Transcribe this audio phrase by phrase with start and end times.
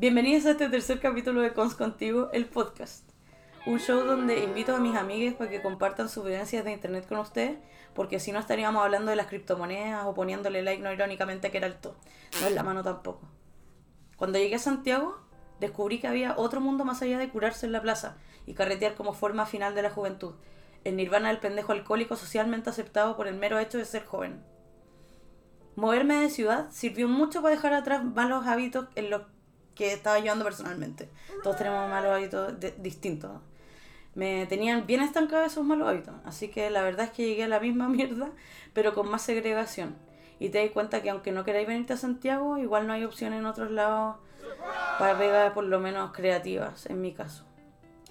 [0.00, 3.02] Bienvenidos a este tercer capítulo de Cons Contigo, el podcast.
[3.66, 7.18] Un show donde invito a mis amigues para que compartan sus vivencias de internet con
[7.18, 7.58] ustedes,
[7.94, 11.66] porque si no estaríamos hablando de las criptomonedas o poniéndole like no irónicamente que era
[11.66, 11.96] alto.
[12.40, 13.28] No es la mano tampoco.
[14.16, 15.18] Cuando llegué a Santiago,
[15.58, 19.14] descubrí que había otro mundo más allá de curarse en la plaza y carretear como
[19.14, 20.34] forma final de la juventud.
[20.84, 24.44] El nirvana del pendejo alcohólico socialmente aceptado por el mero hecho de ser joven.
[25.74, 29.22] Moverme de ciudad sirvió mucho para dejar atrás malos hábitos en los
[29.78, 31.08] que estaba llevando personalmente.
[31.44, 33.30] Todos tenemos malos hábitos distintos.
[34.16, 36.14] Me tenían bien estancados esos malos hábitos.
[36.24, 38.30] Así que la verdad es que llegué a la misma mierda,
[38.74, 39.94] pero con más segregación.
[40.40, 43.32] Y te das cuenta que aunque no queráis venirte a Santiago, igual no hay opción
[43.32, 44.16] en otros lados
[44.98, 47.44] para pegar por lo menos creativas, en mi caso.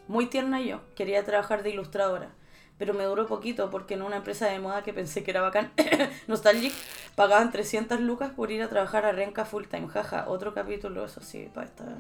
[0.07, 2.29] Muy tierna yo, quería trabajar de ilustradora,
[2.78, 5.72] pero me duró poquito porque en una empresa de moda que pensé que era bacán,
[6.28, 6.73] Nostalgic,
[7.16, 9.88] pagaban 300 lucas por ir a trabajar a Renca full time.
[9.88, 11.98] Jaja, otro capítulo, eso sí, para esta-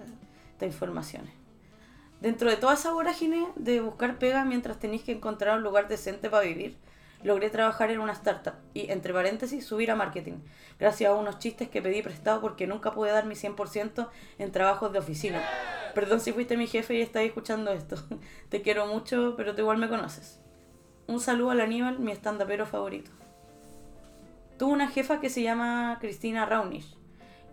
[0.53, 1.31] estas informaciones.
[2.21, 6.29] Dentro de toda esa vorágine de buscar pega mientras tenéis que encontrar un lugar decente
[6.29, 6.75] para vivir,
[7.23, 10.39] logré trabajar en una startup y, entre paréntesis, subir a marketing,
[10.79, 14.91] gracias a unos chistes que pedí prestado porque nunca pude dar mi 100% en trabajos
[14.93, 15.43] de oficina.
[15.93, 17.97] Perdón si fuiste mi jefe y estás escuchando esto.
[18.49, 20.39] Te quiero mucho, pero tú igual me conoces.
[21.07, 23.11] Un saludo al Aníbal, mi estandapero favorito.
[24.59, 26.97] Tuve una jefa que se llama Cristina Raunish,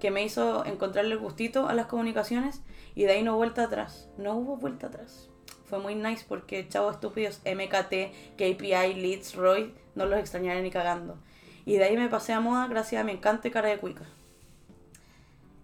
[0.00, 2.62] que me hizo encontrarle el gustito a las comunicaciones
[2.96, 4.08] y de ahí no vuelta atrás.
[4.18, 5.28] No hubo vuelta atrás.
[5.66, 11.16] Fue muy nice porque chavos estúpidos MKT, KPI, Leeds, Roy, no los extrañaré ni cagando.
[11.64, 14.04] Y de ahí me pasé a moda gracias a mi encante cara de cuica.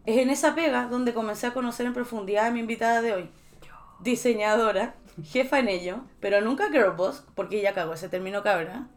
[0.06, 3.31] Es en esa pega donde comencé a conocer en profundidad a mi invitada de hoy.
[4.03, 8.88] Diseñadora, jefa en ello, pero nunca girl boss, porque ya cagó ese término cabra.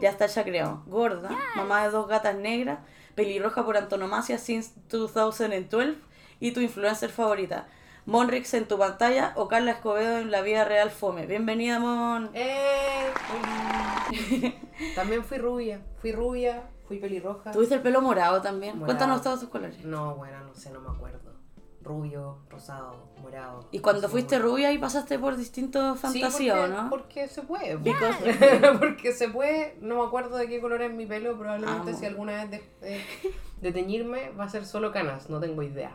[0.00, 0.82] Ya está ya creado.
[0.86, 2.80] Gorda, mamá de dos gatas negras,
[3.14, 5.96] pelirroja por antonomasia since 2012
[6.40, 7.66] y tu influencer favorita.
[8.04, 11.26] Monrix en tu pantalla o Carla Escobedo en la vida real fome.
[11.26, 12.30] Bienvenida, Mon.
[12.34, 13.06] ¡Eh!
[14.96, 17.52] También fui rubia, fui rubia, fui pelirroja.
[17.52, 18.74] ¿Tuviste el pelo morado también?
[18.78, 18.86] Morado.
[18.86, 19.84] Cuéntanos todos tus colores.
[19.84, 21.21] No, bueno, no sé, no me acuerdo.
[21.82, 23.68] Rubio, rosado, morado.
[23.72, 24.10] Y cuando azul.
[24.12, 26.90] fuiste rubia y pasaste por distintos Sí, fantasías, porque, ¿o no?
[26.90, 27.76] Porque se puede.
[28.78, 29.76] Porque se puede.
[29.80, 31.36] No me acuerdo de qué color es mi pelo.
[31.36, 31.98] Probablemente Amo.
[31.98, 33.04] si alguna vez de, de-
[33.60, 35.28] de teñirme va a ser solo canas.
[35.30, 35.92] No tengo idea.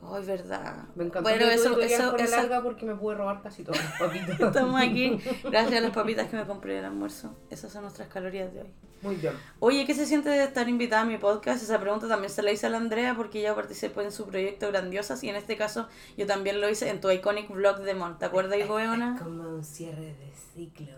[0.00, 0.84] Ay, verdad.
[0.94, 3.92] Me encantó Bueno, que eso, eso, eso- larga porque me pude robar casi todas las
[3.98, 4.38] papitas.
[4.40, 5.18] Estamos aquí.
[5.44, 7.34] Gracias a las papitas que me compré del almuerzo.
[7.50, 8.72] Esas son nuestras calorías de hoy.
[9.02, 9.34] Muy bien.
[9.60, 11.62] Oye, ¿qué se siente de estar invitada a mi podcast?
[11.62, 14.68] Esa pregunta también se la hice a la Andrea porque ella participó en su proyecto
[14.68, 18.18] Grandiosas y en este caso yo también lo hice en tu iconic vlog de Mon.
[18.18, 19.16] ¿Te acuerdas, Es Goeona?
[19.22, 20.96] como un cierre de ciclo.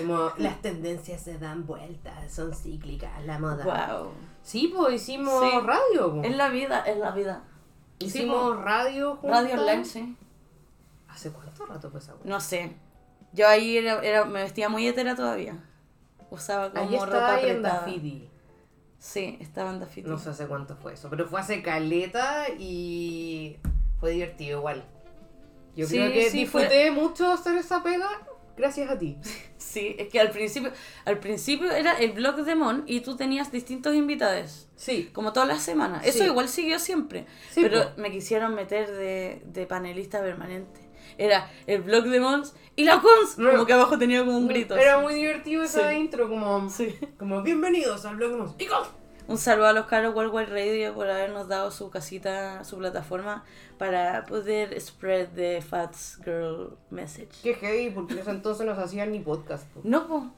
[0.00, 3.64] Como las tendencias se dan vueltas, son cíclicas, la moda.
[3.64, 4.10] Wow.
[4.42, 5.58] Sí, pues hicimos Sí.
[5.62, 6.14] radio.
[6.14, 6.22] po.
[6.24, 7.44] Es la vida, es la vida.
[7.98, 9.42] Hicimos radio juntas.
[9.44, 10.16] Radio online, sí.
[11.08, 12.22] ¿Hace cuánto rato fue esa wea?
[12.24, 12.76] No sé.
[13.32, 15.56] Yo ahí era, era- me vestía muy hetera todavía.
[16.30, 17.80] Usaba como Ahí ropa en apretada.
[17.80, 18.28] Dafiti.
[18.98, 20.08] Sí, estaba en Dafiti.
[20.08, 23.56] No sé hace cuánto fue eso, pero fue hace caleta y
[24.00, 24.84] fue divertido igual.
[25.76, 28.08] Yo Sí, creo que sí, disfruté mucho hacer esa pega
[28.56, 29.18] gracias a ti.
[29.58, 30.70] Sí, es que al principio,
[31.04, 34.68] al principio era el blog de Mon y tú tenías distintos invitados.
[34.76, 35.10] Sí.
[35.12, 36.06] Como todas las semanas.
[36.06, 36.24] Eso Sí.
[36.26, 37.26] igual siguió siempre.
[37.50, 40.80] Sí, pero me quisieron meter de, de panelista permanente.
[41.18, 43.36] Era el blog de Mons y la Cons.
[43.36, 44.76] Como que abajo tenía como un grito.
[44.76, 45.02] Era así.
[45.04, 45.96] muy divertido esa Sí.
[45.96, 46.94] intro, como, Sí.
[47.18, 48.76] como bienvenidos al blog de música.
[49.28, 53.44] Un saludo a los caros Worldwide Radio por habernos dado su casita, su plataforma
[53.76, 57.30] para poder spread the Fats Girl message.
[57.42, 59.66] Qué heavy, porque en entonces no se hacían ni podcast.
[59.70, 59.80] po.
[59.82, 60.30] No, po.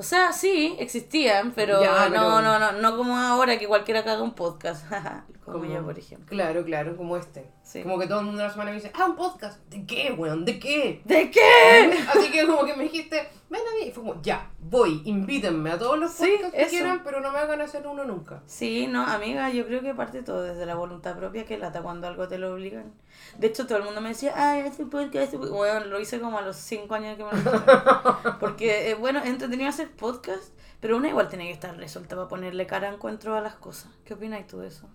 [0.00, 4.02] O sea, sí, existían, pero, Ya, pero- no, no, no, no como ahora que cualquiera
[4.02, 4.86] caga un podcast.
[5.44, 6.26] como, Como- yo, por ejemplo.
[6.26, 7.50] Claro, claro, como este.
[7.62, 7.82] Sí.
[7.82, 9.60] Como que todo el mundo la semana me dice, ah, un podcast.
[9.68, 10.46] ¿De qué, weón?
[10.46, 11.02] ¿De qué?
[11.04, 11.40] ¿De qué?
[12.08, 13.88] Así que como que me dijiste, ven a mí.
[13.88, 16.70] Y fue como, ya, voy, invítenme a todos los Sí, podcasts que eso.
[16.70, 18.42] quieran, pero no me hagan hacer uno nunca.
[18.46, 22.06] Sí, no, amiga, yo creo que parte todo desde la voluntad propia que lata cuando
[22.08, 22.94] algo te lo obligan.
[23.38, 25.54] De hecho, todo el mundo me decía, ay, este podcast, este podcast.
[25.56, 27.62] Bueno, lo hice como a los 5 años que me lo hicieron.
[28.40, 32.66] Porque, eh, bueno, entretenido hacer podcast, pero una igual tiene que estar resuelta para ponerle
[32.66, 33.90] cara a encuentro a las cosas.
[34.04, 34.88] ¿Qué opinas tú de eso?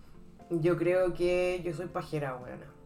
[0.50, 2.76] Yo creo que yo soy pajera, weón.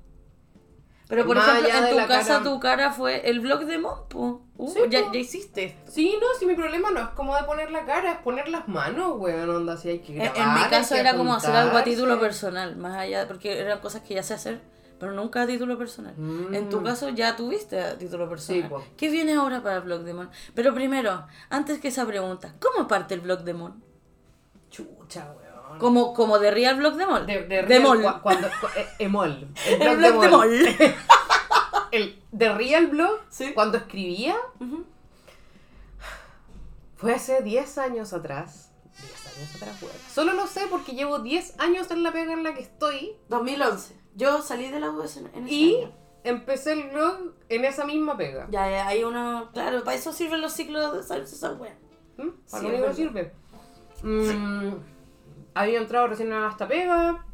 [1.09, 4.43] Pero, por Más ejemplo, en tu casa cara- tu cara fue el blog de Monpo.
[4.57, 5.91] Uh, Sí, ya, hiciste esto.
[5.91, 8.69] Sí, no, si mi problema no es como de poner la cara, es poner las
[8.69, 10.37] manos, weón, onda, si hay que grabar.
[10.37, 14.03] en mi caso era como hacer algo a título personal, más allá, porque eran cosas
[14.03, 14.61] que ya sé hacer,
[15.01, 16.15] pero nunca a título personal.
[16.53, 16.85] En tu Mm.
[16.85, 18.63] caso ya tuviste a título personal.
[18.69, 18.93] Sí.
[18.97, 20.31] ¿Qué viene ahora para el blog de Mon?
[20.55, 23.83] Pero primero, antes que esa pregunta, ¿cómo parte el blog de Mon?
[24.71, 25.79] Chucha, weón.
[25.79, 27.27] Como, como de Real Block de Mall.
[27.27, 28.03] De, de de Real- Mall.
[28.03, 29.49] cua- Cuando, cu- eh, Emol.
[29.67, 30.95] El, El blog Block de.
[31.93, 33.53] El de Real Blog, Sí.
[33.55, 34.85] cuando escribía, Ujú.
[36.97, 38.71] fue hace 10 años atrás.
[39.01, 39.95] 10 años atrás, weón.
[40.13, 43.97] Solo lo sé porque llevo 10 años en la pega en la que estoy 2011.
[44.17, 45.93] Yo salí de la US en, en ese y año.
[46.25, 48.47] empecé el blog en esa misma pega.
[48.51, 49.51] Ya, ya, hay uno.
[49.53, 51.77] Claro, para eso sirven los ciclos de salsa esa wea.
[52.17, 52.23] ¿Mm?
[52.29, 53.33] Sí, Para lo es único sirve.
[54.03, 54.75] Mm,
[55.55, 57.27] Había entrado recién a esta pega.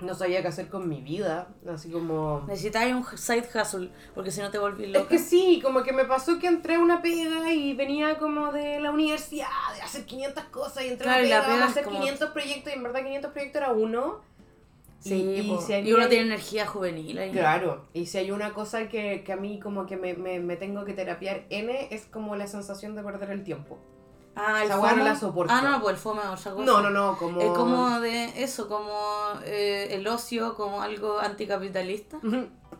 [0.00, 1.48] No sabía qué hacer con mi vida.
[1.68, 2.42] Así como.
[2.48, 5.00] Necesitáis un side hustle, porque si no te volvís loca.
[5.00, 8.52] Es que sí, como que me pasó que entré a una pega y venía como
[8.52, 11.54] de la universidad, de hacer 500 cosas y entré Claro, a y una la pega,
[11.54, 14.20] pega a hacer como- 500 proyectos y en verdad 500 proyectos era uno.
[15.04, 17.30] Sí, y, y si y, uno tiene energía juvenil ahí.
[17.30, 20.56] Claro, y si hay una cosa que, que a mí como que me, me, me
[20.56, 23.78] tengo que terapiar N es como la sensación de perder el tiempo.
[24.36, 25.52] Ah, el wea no la soporto.
[25.52, 26.54] Ah, no, pues el FOMO otra cosa.
[26.64, 27.40] No, no, no, como...
[27.40, 28.92] Es como de eso, como
[29.44, 32.18] eh, el ocio, como algo anticapitalista.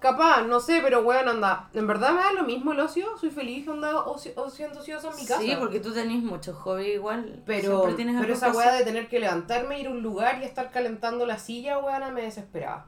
[0.01, 1.71] Capaz, no sé, pero weón, anda.
[1.73, 5.17] En verdad me da lo mismo el ocio, soy feliz anda ocio, ocio- ocioso en
[5.17, 5.41] mi casa.
[5.41, 7.43] Sí, porque tú tenés muchos hobbies igual.
[7.47, 10.71] Pero, tienes pero esa weá de tener que levantarme, ir a un lugar y estar
[10.73, 12.87] calentando la silla, weona, me desesperaba.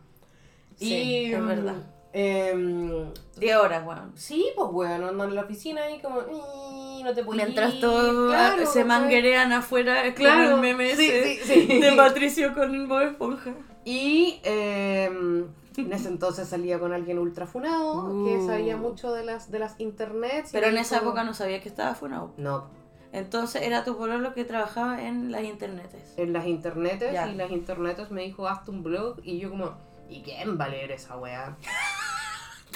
[0.77, 1.75] Sí, y, es mm, verdad.
[2.13, 4.13] em, 10 horas, weón.
[4.17, 7.81] sí, pues weón, ando en la oficina ahí como, "Ih, no te puedes Mientras ir",
[7.81, 11.81] todos claro, se manguerean afuera, Claro, el meme sí, ese sí, sí.
[11.81, 13.53] de Patricio con Bob Esponja.
[13.85, 18.47] Y em, en ese entonces salía con alguien ultra funado, que Uh.
[18.47, 20.51] sabía mucho de las, de las internets.
[20.53, 22.33] Pero en esa época no sabía que estaba funado.
[22.37, 22.69] No,
[23.13, 26.15] Entonces era tu pololo que trabajaba en las internetes.
[26.17, 27.29] en las internetes Ya.
[27.29, 29.77] y las internetes me dijo hazte un blog y yo como
[30.09, 31.57] ¿y quién va a leer esa weá?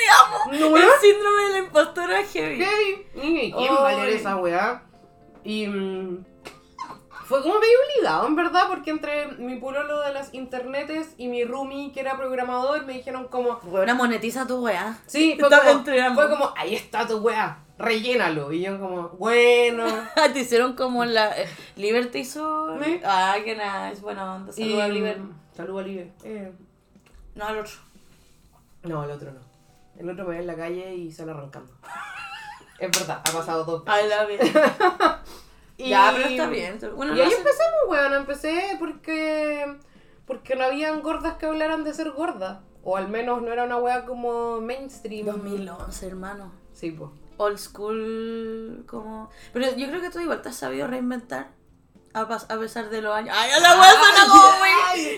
[0.00, 0.70] ¡Te amo!
[0.70, 2.64] No, El síndrome de la impostora heavy.
[3.14, 4.82] ¿Y quién va a leer esa weá?
[5.44, 6.24] Y mm,
[7.24, 11.44] fue como medio obligado, en verdad, porque entre mi pololo de las internetes y mi
[11.44, 14.98] roomie que era programador me dijeron como Weona, monetiza tu weá.
[15.06, 18.52] sí, fue como, fue como ahí está tu weá, rellénalo.
[18.52, 19.84] Y yo como, bueno.
[20.32, 22.24] Te hicieron como la eh, Liberty.
[22.24, 22.40] Sí.
[23.04, 24.02] Ah, qué nice.
[24.02, 24.52] Buena onda.
[24.56, 25.18] y, Saluda a Liber.
[25.56, 26.10] Saluda a Liber.
[26.24, 26.52] Eh,
[27.36, 27.72] No al otro.
[28.82, 29.49] no, el otro no.
[30.00, 31.70] El otro me ve en la calle y sale arrancando.
[32.78, 34.54] es verdad, ha pasado dos I veces.
[34.54, 35.20] love it.
[35.76, 36.78] Y- Ya, pero está bien.
[36.96, 37.36] Bueno, Y no ahí sé.
[37.36, 38.12] empezamos, weón.
[38.14, 39.76] Empecé porque.
[40.26, 42.60] Porque no habían gordas que hablaran de ser gordas.
[42.82, 45.26] O al menos no era una weá como mainstream.
[45.26, 46.52] 2011, hermano.
[46.72, 47.10] Sí, pues.
[47.36, 49.28] Old school, como.
[49.52, 51.48] Pero yo creo que tú igual te has sabido reinventar.
[52.12, 53.34] A, pesar de los años.
[53.38, 54.26] ¡Ay, a la suena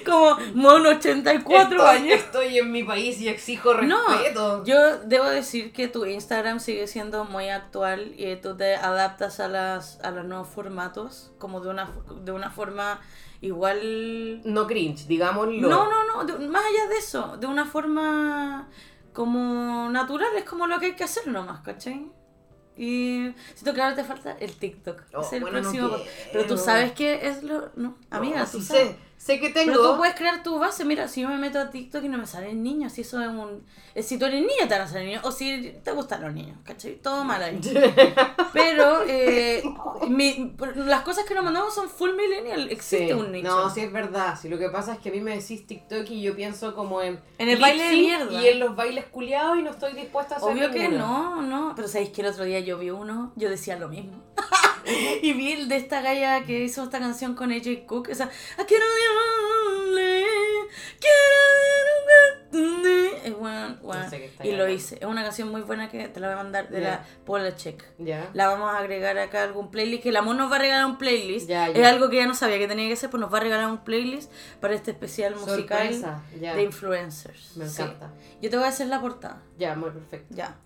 [0.05, 2.19] como Como mono 84 estoy, años.
[2.21, 4.63] Estoy en mi país y exijo No, respeto.
[4.65, 9.49] yo debo decir que tu Instagram sigue siendo muy actual y tú te adaptas a
[9.49, 11.89] las a los nuevos formatos como de una
[12.21, 13.01] de una forma
[13.41, 15.67] igual No cringe, digámoslo.
[15.69, 18.69] no no no de- más allá de eso de una forma
[19.15, 22.07] como natural es como lo que hay que hacer nomás ¿cachai?
[22.77, 25.03] Y siento que ahora te falta el TikTok.
[25.15, 26.05] Oh, es el bueno, no próximo quiero.
[26.33, 28.89] pero tú sabes que es lo no amiga No, tú sí sabes.
[28.89, 29.73] sé, sé que tengo.
[29.73, 30.85] pero tú puedes crear tu base.
[30.85, 33.29] Mira, si yo me meto a TikTok y no me salen niños, si eso es
[33.29, 33.65] un.
[33.95, 35.25] eh, Si tú eres niña, te van a salir niños.
[35.25, 36.97] O si te gustan los niños, ¿cachai?
[36.97, 37.61] Todo mal ahí.
[38.53, 39.63] Pero eh,
[40.09, 42.71] mi- las cosas que nos mandamos son full millennial.
[42.71, 43.13] Existe Sí.
[43.13, 43.49] un nicho.
[43.49, 44.39] No, sí es verdad.
[44.41, 47.01] Si lo que pasa es que a mí me decís TikTok y yo pienso como
[47.03, 47.21] en.
[47.39, 48.43] En el baile de mierda.
[48.43, 51.73] Y en los bailes culiados y no estoy dispuesta a hacer Obvio que no, no.
[51.77, 54.23] Pero sabéis que el otro día yo vi uno, yo decía lo mismo.
[55.23, 58.09] y vi el de esta galla que hizo esta canción con AJ Cook.
[58.09, 58.25] Esa.
[58.59, 60.25] "I quiero darle,
[60.99, 63.13] quiero darle".
[63.25, 64.03] Es bueno, bueno.
[64.05, 64.97] No sé y lo hice.
[64.97, 66.89] Es una canción muy buena que te la voy a mandar de Ya.
[66.89, 67.83] la Paula Check.
[67.99, 68.29] Ya.
[68.35, 70.03] La vamos a agregar acá a algún playlist.
[70.03, 71.49] Que la Mon nos va a regalar un playlist.
[71.49, 73.41] Ya, Es algo que ya no sabía que tenía que hacer, pues nos va a
[73.43, 75.89] regalar un playlist para este especial musical
[76.41, 77.57] de influencers.
[77.57, 77.83] Me Sí.
[77.83, 78.11] encanta.
[78.41, 79.41] Yo te voy a hacer la portada.
[79.57, 80.35] Ya, muy perfecto.
[80.35, 80.57] Ya.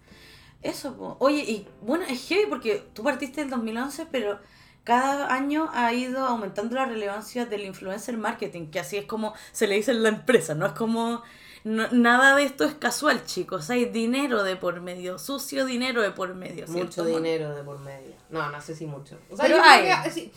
[0.62, 1.16] Eso, po.
[1.20, 4.38] Oye, y bueno, es heavy porque tú partiste en 2011, pero
[4.84, 9.66] cada año ha ido aumentando la relevancia del influencer marketing, que así es como se
[9.66, 11.22] le dice en la empresa, no es como...
[11.64, 13.68] no- nada de esto es casual, chicos.
[13.70, 16.66] Hay dinero de por medio, sucio dinero de por medio.
[16.68, 18.14] Mucho ¿cierto, dinero de por medio.
[18.30, 19.18] No, no sé si mucho.
[19.30, 19.88] O sea, Pero hay.
[20.04, 20.32] que- sí,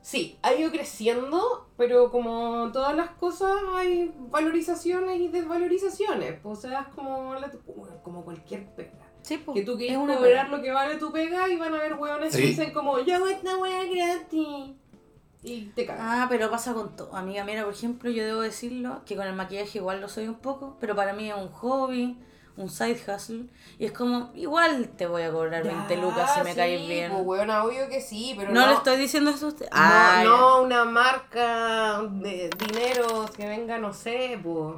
[0.00, 6.40] sí, ha ido creciendo, pero como todas las cosas hay valorizaciones y desvalorizaciones.
[6.44, 7.50] O sea, es como, la-
[8.02, 8.66] como cualquier.
[9.28, 11.78] Sí, Que tú es quieres una cobrar lo que vale tu pega y van a
[11.78, 12.48] haber hueones que Sí.
[12.48, 14.74] dicen como, yo hago esta hueá gratis.
[15.42, 16.02] Y te cagas.
[16.04, 17.14] Ah, pero pasa con todo.
[17.14, 20.34] Amiga, mira, por ejemplo, yo debo decirlo, que con el maquillaje igual lo soy un
[20.36, 22.18] poco, pero para mí es un hobby,
[22.56, 23.44] un side hustle.
[23.78, 26.88] Y es como, igual te voy a cobrar 20 Ya, lucas si me sí, caes
[26.88, 27.12] bien.
[27.12, 29.66] Pues, weona, obvio que sí, pero no, no, le estoy diciendo eso a usted.
[29.66, 34.74] no, Ah, no una marca de dinero que venga, no sé, pues.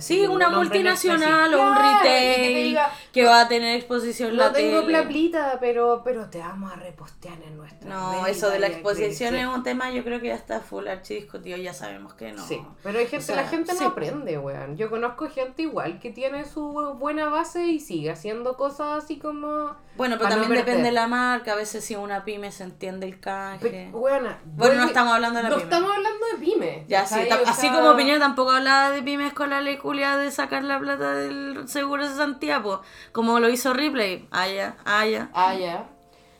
[0.00, 1.74] Sí, una multinacional o un.
[1.74, 4.88] Claro, que retail diga, que va a tener exposición No la tengo tele.
[4.88, 9.46] plaplita, pero, pero te vamos a repostear en nuestra No, eso de la exposición es
[9.46, 12.46] un tema, yo creo que ya está full archidiscutido, ya sabemos que no.
[12.46, 13.84] Sí, pero hay gente, O sea, la gente no sí.
[13.84, 14.76] aprende, weón.
[14.76, 16.62] Yo conozco gente igual que tiene su
[16.98, 19.74] buena base y sigue haciendo cosas así como...
[19.96, 23.06] Bueno, pero no también depende de la marca, a veces si una pyme se entiende
[23.06, 23.68] el canje.
[23.68, 25.64] Pe- weona, Bueno, no estamos hablando de la No pyme.
[25.64, 26.88] estamos hablando de pymes.
[26.88, 30.64] Ya, sí, así como Piñera tampoco hablaba de pymes con la ley culia de sacar
[30.64, 34.28] la plata del seguro de Santiago, como lo hizo Ripley.
[34.32, 34.76] Ya.
[34.84, 35.88] Ah, ya.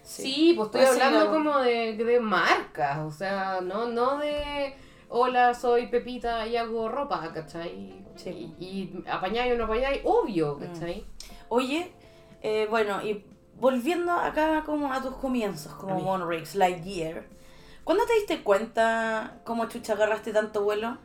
[0.03, 0.23] Sí.
[0.23, 4.77] Sí, pues estoy Pues hablando como de, de marcas, o sea, no, no de
[5.09, 8.05] hola, soy Pepita y hago ropa, ¿cachai?
[8.15, 8.55] Sí.
[8.61, 10.61] Y, y apañáis o no apañáis, obvio, Mm.
[10.61, 11.07] ¿cachai?
[11.49, 11.93] Oye,
[12.43, 13.25] eh, bueno, y
[13.59, 16.03] volviendo acá como a tus comienzos, como mí.
[16.03, 17.25] Monrix, Lightyear,
[17.85, 20.99] ¿cuándo te diste cuenta cómo chucha agarraste tanto vuelo?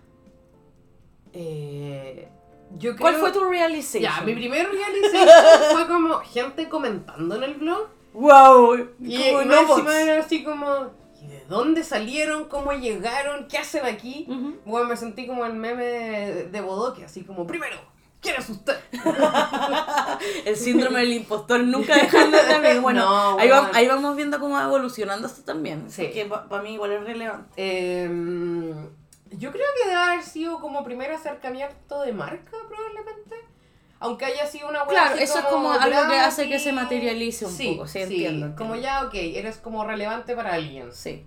[1.34, 2.30] Eh,
[2.78, 3.02] yo creo...
[3.02, 4.04] ¿Cuál fue tu realization?
[4.04, 5.28] Ya, mi primer realization
[5.72, 7.88] fue como gente comentando en el blog.
[8.14, 8.90] ¡Wow!
[9.00, 10.92] Y no encima era así como,
[11.22, 12.46] ¿y de dónde salieron?
[12.50, 13.48] ¿Cómo llegaron?
[13.48, 14.28] ¿Qué hacen aquí?
[14.66, 17.78] Bueno, me sentí como el meme de, de Bodoque, así como, primero,
[18.22, 18.78] ¿quién es usted?
[20.46, 22.80] El síndrome del impostor nunca dejando de.
[22.82, 23.02] Bueno,
[23.34, 23.76] No, ahí, va- weón.
[23.76, 25.90] ahí vamos viendo cómo va evolucionando esto también.
[25.90, 26.10] Sí.
[26.12, 27.52] Que para mí igual es relevante.
[28.04, 28.72] Em,
[29.32, 33.36] yo creo que debe haber sido como primer acercamiento de marca, probablemente.
[34.00, 37.46] Aunque haya sido una wea Claro, eso es como algo que hace que se materialice
[37.46, 39.00] un poco, sí, entiendo, Como entiendo.
[39.02, 40.92] ya, ok, eres como relevante para alguien.
[40.92, 41.24] Sí.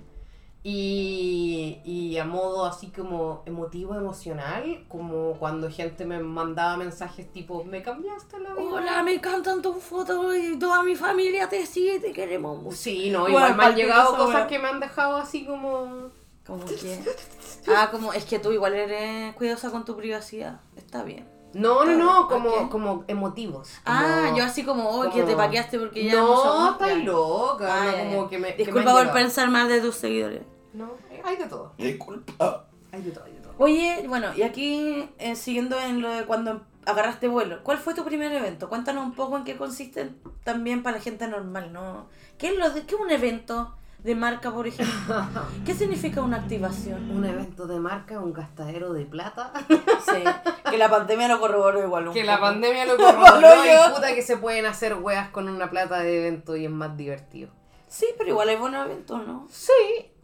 [0.66, 7.62] Y, y a modo así como emotivo, emocional, como cuando gente me mandaba mensajes tipo,
[7.64, 8.71] me cambiaste la vida.
[8.73, 12.78] Hola, me encantan tus fotos y toda mi familia te sigue, te queremos mucho.
[12.78, 16.09] Sí, no, Bueno, igual me han llegado cosas que me han dejado así como...
[16.47, 16.99] Como que.
[17.66, 20.61] Ah, como es que tú igual eres cuidadosa con tu privacidad.
[20.76, 21.26] Está bien.
[21.54, 23.71] No, no, no, ¿A como, como emotivos.
[23.87, 27.68] Ah, como- yo así como, oh, que te paqueaste porque ya no, No, estás loca,
[27.71, 28.49] Ah, no, como que me...
[28.49, 30.42] que me Disculpa por pensar más de tus seguidores.
[30.75, 30.90] No,
[31.25, 32.66] hay de todo, Disculpa.
[32.93, 33.54] hay de todo, hay de todo.
[33.59, 38.04] Oye, bueno, y aquí eh, siguiendo en lo de cuando agarraste vuelo, ¿cuál fue tu
[38.04, 38.69] primer evento?
[38.69, 40.11] Cuéntanos un poco en qué consiste
[40.43, 42.07] también para la gente normal, ¿no?
[42.38, 45.14] ¿Qué es, lo de, qué es un evento de marca, por ejemplo?
[45.64, 47.11] ¿Qué significa una activación?
[47.11, 49.52] Un evento de marca, un gastadero de plata.
[50.04, 50.23] Sí,
[50.71, 52.49] que la pandemia lo corroboró igual un que la poco.
[52.49, 53.90] pandemia lo corroboró yo.
[53.90, 56.95] y puta que se pueden hacer weas con una plata de evento y es más
[56.97, 57.49] divertido.
[57.88, 59.47] Sí, pero igual hay buenos eventos, ¿no?
[59.50, 59.73] Sí.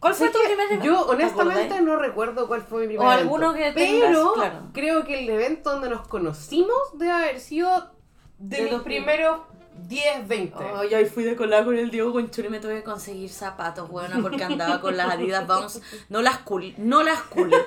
[0.01, 0.83] ¿Cuál fue tu primer evento?
[0.85, 3.21] Yo ¿Te honestamente no recuerdo cuál fue mi primer O evento.
[3.35, 4.59] alguno que Pero tengas, claro.
[4.73, 7.91] creo que el evento donde nos conocimos debe haber sido
[8.39, 9.41] de, De mis los primeros
[9.87, 10.57] 10, 20.
[10.75, 13.29] Ay, ahí fui de colada con el Diego con Churi y me tuve que conseguir
[13.29, 15.81] zapatos, buena, porque andaba con las Adidas Bounce.
[16.09, 17.51] No las cool, no las cool.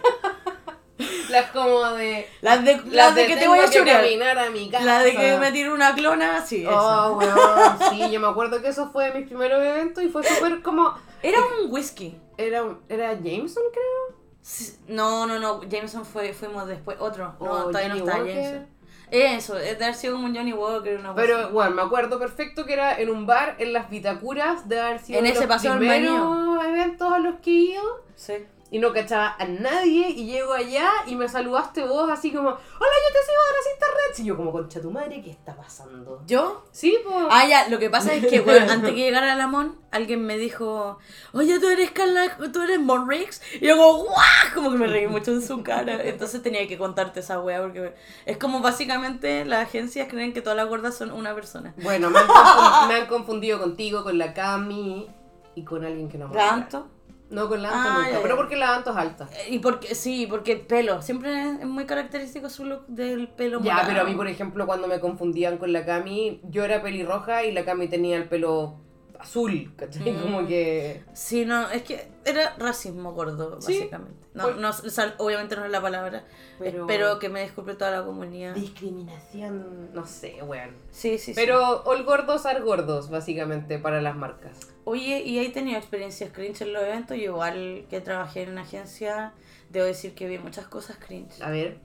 [1.29, 2.29] Las como de...
[2.43, 4.03] Las de, las de que te voy a chorear.
[4.03, 4.85] caminar a mi casa.
[4.85, 6.65] La de que me tiro una clona, sí.
[6.69, 10.23] Oh, weón, sí, yo me acuerdo que eso fue de mis primeros eventos y fue
[10.23, 10.95] súper como...
[11.23, 12.17] Era un whisky.
[12.37, 14.19] Era, era Jameson, creo.
[14.41, 17.35] Sí, No, no, no, Jameson fue, fuimos después, otro.
[17.41, 18.35] No, O todavía no está Walker.
[18.35, 18.75] Jameson.
[19.11, 22.65] Eso, es de haber sido como un Johnny Walker, una Pero bueno, me acuerdo perfecto
[22.65, 26.65] que era en un bar en las Vitacuras de haber sido En ese los primeros
[26.65, 28.05] eventos a los que he ido.
[28.17, 28.35] Sí.
[28.75, 32.59] Y no cachaba a nadie y llego allá y me saludaste vos así como, hola,
[32.59, 34.19] yo te sigo de las internet.
[34.19, 36.23] Y yo como, concha tu madre, ¿qué está pasando?
[36.27, 36.65] ¿Yo?
[36.73, 37.25] Sí, pues.
[37.31, 40.37] Ah, ya, lo que pasa es que, bueno, antes que llegara a Lamón, alguien me
[40.39, 40.99] dijo,
[41.33, 43.41] oye, tú eres Carla, tú eres Monrix.
[43.61, 44.17] Y yo como, ¡guau!
[44.55, 46.03] Como que me reí mucho en su cara.
[46.03, 47.95] Entonces tenía que contarte esa wea, porque
[48.27, 51.75] es como básicamente las agencias creen que todas las gordas son una persona.
[51.77, 55.09] Bueno, me han, confun- me han confundido contigo, con la Cami
[55.55, 56.65] y con alguien que no me ¿La acuerdo.
[56.79, 56.94] Anto?
[57.35, 58.23] No, con la Anto Ah, nunca, ya, ya.
[58.23, 59.29] pero porque la Anto es alta.
[59.51, 63.73] Y porque, sí, porque el pelo, siempre es muy característico su look del pelo Ya,
[63.75, 63.89] morado.
[63.89, 67.53] pero a mí, por ejemplo, cuando me confundían con la Cami, yo era pelirroja y
[67.53, 68.81] la Cami tenía el pelo
[69.25, 70.13] azul, ¿cachai?
[70.13, 70.23] Mm.
[70.23, 71.03] Como que...
[71.13, 74.27] Sí, no, es que era racismo gordo, Sí, básicamente.
[74.35, 76.25] No, pues- no, o sea, obviamente no es la palabra.
[76.59, 78.55] Pero- Espero que me disculpe toda la comunidad.
[78.55, 80.71] Discriminación, no sé, weón.
[80.91, 81.33] Sí, sí, sí.
[81.35, 84.59] Pero all gordos are gordos, básicamente, para las marcas.
[84.85, 87.17] Oye, ¿y hay tenido experiencias cringe en los eventos?
[87.17, 89.33] Igual que trabajé en una agencia,
[89.71, 91.41] debo decir que vi muchas cosas cringe.
[91.43, 91.79] A ver.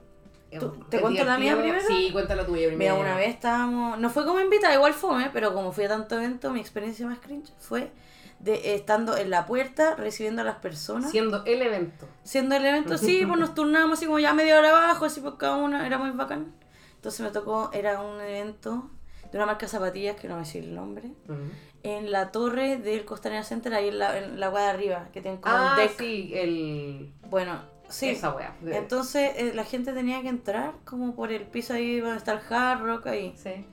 [0.58, 1.80] ¿Tú- te ¿es cuento la mía primero?
[1.86, 2.94] Sí, cuenta la tuya primero.
[2.96, 6.16] Mira, una vez estábamos, no fue como invitada, igual fue, pero como fui a tanto
[6.16, 7.92] evento, mi experiencia más cringe fue
[8.40, 11.10] de estando en la puerta recibiendo a las personas.
[11.10, 12.08] Siendo el evento.
[12.24, 15.36] Siendo el evento, sí, pues nos turnamos así como ya media hora abajo, así por
[15.38, 16.52] cada una, era muy bacán.
[16.96, 18.90] Entonces me tocó, era un evento
[19.30, 21.38] de una marca de zapatillas, que no voy a decir el nombre, Ujú.
[21.84, 25.40] en la torre del Costanera Center, ahí en la, en la de arriba, que tienen
[25.40, 25.98] como Ah, un deck.
[25.98, 27.12] sí, el...
[27.28, 28.08] Bueno, sí.
[28.10, 28.56] Esa wea.
[28.66, 32.40] Entonces eh, la gente tenía que entrar como por el piso ahí donde está el
[32.48, 33.34] hard rock ahí.
[33.36, 33.66] Sí.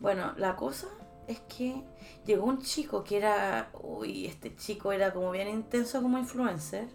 [0.00, 0.86] Bueno, la cosa
[1.28, 1.82] es que
[2.24, 6.86] llegó un chico que era, uy, este chico era como bien intenso como influencer.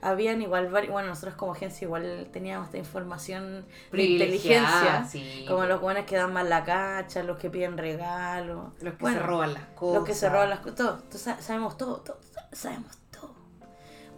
[0.00, 5.04] Habían igual, vari- bueno, nosotros como agencia igual teníamos esta información de inteligencia.
[5.10, 5.44] sí.
[5.48, 8.72] Como los buenos que dan mal la cacha, los que piden regalos.
[8.80, 9.94] Los que Bueno, se roban las cosas.
[9.96, 10.76] Los que se roban las cosas.
[10.76, 11.02] Todo.
[11.10, 12.18] Sa- sabemos todo, todo,
[12.52, 13.07] sabemos todo.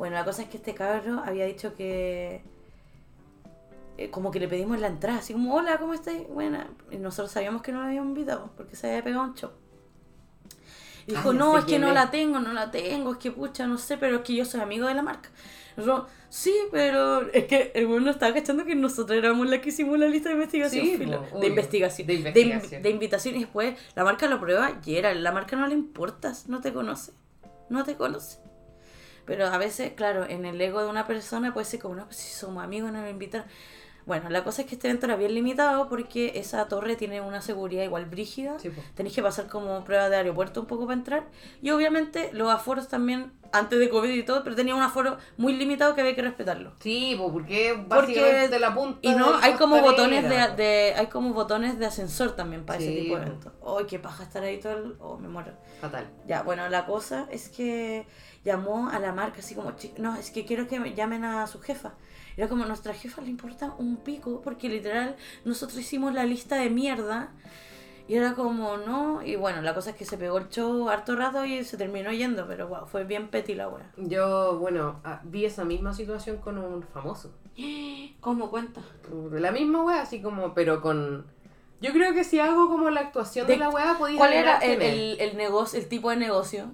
[0.01, 2.41] Bueno, la cosa es que este cabro había dicho que.
[3.99, 6.15] eh, como que le pedimos la entrada, así como, hola, ¿cómo estás?
[6.29, 6.69] Buena.
[6.91, 9.51] Y nosotros sabíamos que no la habíamos invitado, porque se había pegado un show.
[11.07, 13.77] Y dijo, no, es que no la tengo, no la tengo, es que pucha, no
[13.77, 15.29] sé, pero es que yo soy amigo de la marca.
[15.77, 19.99] Nosotros, sí, pero es que el bueno estaba cachando que nosotros éramos la que hicimos
[19.99, 22.83] la lista de investigación, Sí, filo, de investigación, De de, investigación.
[22.83, 26.49] de invitación y después la marca lo prueba y era, la marca no le importas,
[26.49, 27.13] no te conoce,
[27.69, 28.39] no te conoce.
[29.27, 32.17] Pero a veces, claro, en el ego de una persona puede ser como, no, pues
[32.17, 33.45] si somos amigos no me invitan.
[34.07, 37.41] Bueno, la cosa es que este evento era bien limitado porque esa torre tiene una
[37.43, 38.59] seguridad igual brígida.
[38.59, 38.71] Sí.
[38.95, 41.25] Tenéis que pasar como prueba de aeropuerto un poco para entrar.
[41.63, 45.53] Y obviamente los aforos también, antes de COVID y todo, pero tenía un aforo muy
[45.55, 46.73] limitado que había que respetarlo.
[46.81, 51.33] Sí, pues porque básicamente la punta Y no, hay como botones de, de- hay como
[51.35, 53.53] botones de ascensor también para ese tipo de eventos.
[53.67, 54.97] Ay, qué paja estar ahí todo el...
[55.01, 55.53] Oh, me muero.
[55.81, 56.09] Fatal.
[56.27, 58.07] Ya, bueno, la cosa es que
[58.45, 61.47] llamó a la marca así como, "Chi- no, es que quiero que me llamen a
[61.47, 61.93] su jefa.
[62.41, 66.71] Era como, nuestra jefa le importa un pico, porque literal nosotros hicimos la lista de
[66.71, 67.29] mierda.
[68.09, 71.17] Y era como, no, y bueno, la cosa es que se pegó el show harto
[71.17, 73.93] rato y se terminó yendo, pero wow, fue bien petty la wea.
[73.99, 77.31] Yo, bueno, ah, vi esa misma situación con un famoso.
[78.21, 78.81] ¿Cómo cuenta?
[79.33, 81.27] La misma wea, así como, pero con...
[81.83, 84.57] Yo creo que si hago como la actuación de, De- la wea, podía ¿Cuál era
[84.57, 85.21] adivinar el, quién es.
[85.21, 86.71] el, el negocio, el tipo de negocio?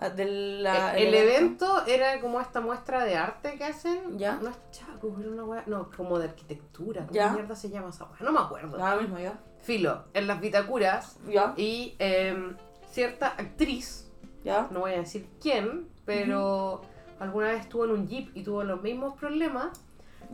[0.00, 0.24] Ah, de
[0.62, 4.16] la- el, el evento era como esta muestra de arte que hacen.
[4.18, 4.36] Ya.
[4.36, 5.64] No es chaco, pero una wea.
[5.66, 7.02] No, como de arquitectura.
[7.02, 7.32] ¿Cómo Ya.
[7.32, 8.18] mierda se llama esa wea?
[8.20, 8.78] No me acuerdo.
[8.82, 9.38] Ahora mismo ya.
[9.60, 11.18] Filo, en las Vitacuras.
[11.26, 12.56] Ya, Y em,
[12.88, 14.08] cierta actriz,
[14.44, 14.68] ya.
[14.70, 16.82] no voy a decir quién, pero
[17.18, 19.80] alguna vez estuvo en un jeep y tuvo los mismos problemas.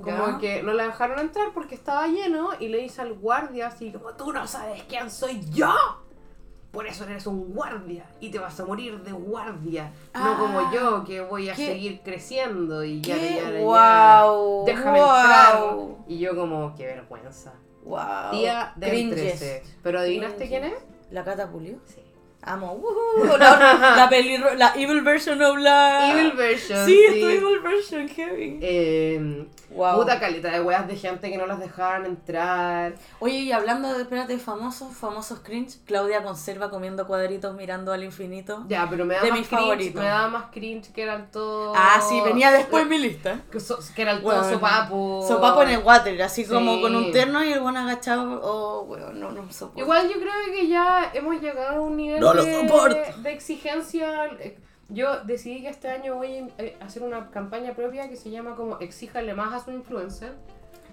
[0.02, 0.38] Como Ya.
[0.38, 4.12] que no la dejaron entrar porque estaba lleno y le dice al guardia así como
[4.14, 5.72] tú no sabes quién soy yo.
[6.74, 9.92] Por eso eres un guardia y te vas a morir de guardia.
[10.12, 10.24] Ah.
[10.24, 11.66] no como yo que voy a ¿Qué?
[11.66, 13.40] seguir creciendo y ya, ¿Qué?
[13.42, 13.60] ya.
[13.60, 15.60] Guau, Déjame entrar.
[16.08, 17.54] Y yo como, qué vergüenza.
[17.84, 18.32] Wow.
[18.32, 18.74] Día.
[18.78, 19.62] 13.
[19.82, 20.60] ¿Pero adivinaste Cringes.
[20.60, 20.84] quién es?
[21.10, 21.78] ¿La Cata Pulió?
[21.86, 22.03] Sí.
[22.46, 22.80] Amo.
[23.38, 26.10] La, la, peli, la evil version of la...
[26.12, 26.78] Evil version.
[26.78, 26.84] Ah.
[26.84, 28.58] Sí, es tu evil version, heavy.
[28.62, 29.96] Eh, Wow.
[29.96, 32.94] Puta caleta de weas de gente que no las dejaban entrar.
[33.18, 38.62] Oye, y hablando de, espérate, famosos, famosos cringe, Claudia conserva comiendo cuadritos mirando al infinito.
[38.68, 39.60] Ya, pero me da De más mis cringe.
[39.62, 40.00] favoritos.
[40.00, 41.76] Me daba más cringe que eran todos.
[41.76, 43.40] Ah, sí, venía después en mi lista.
[43.50, 45.26] Que, so- que eran todos Bueno, sopapos.
[45.26, 46.80] Sopapo en el water, así como Sí.
[46.80, 48.40] con un terno y el buen agachado.
[48.44, 49.80] Oh, weón, no, no soporto.
[49.80, 52.96] Igual yo creo que ya hemos llegado a un nivel No lo de, soporto.
[53.22, 54.26] de exigencia.
[54.40, 58.30] Eh, Yo decidí que este año voy a eh, hacer una campaña propia que se
[58.30, 60.34] llama como Exíjale más a su influencer.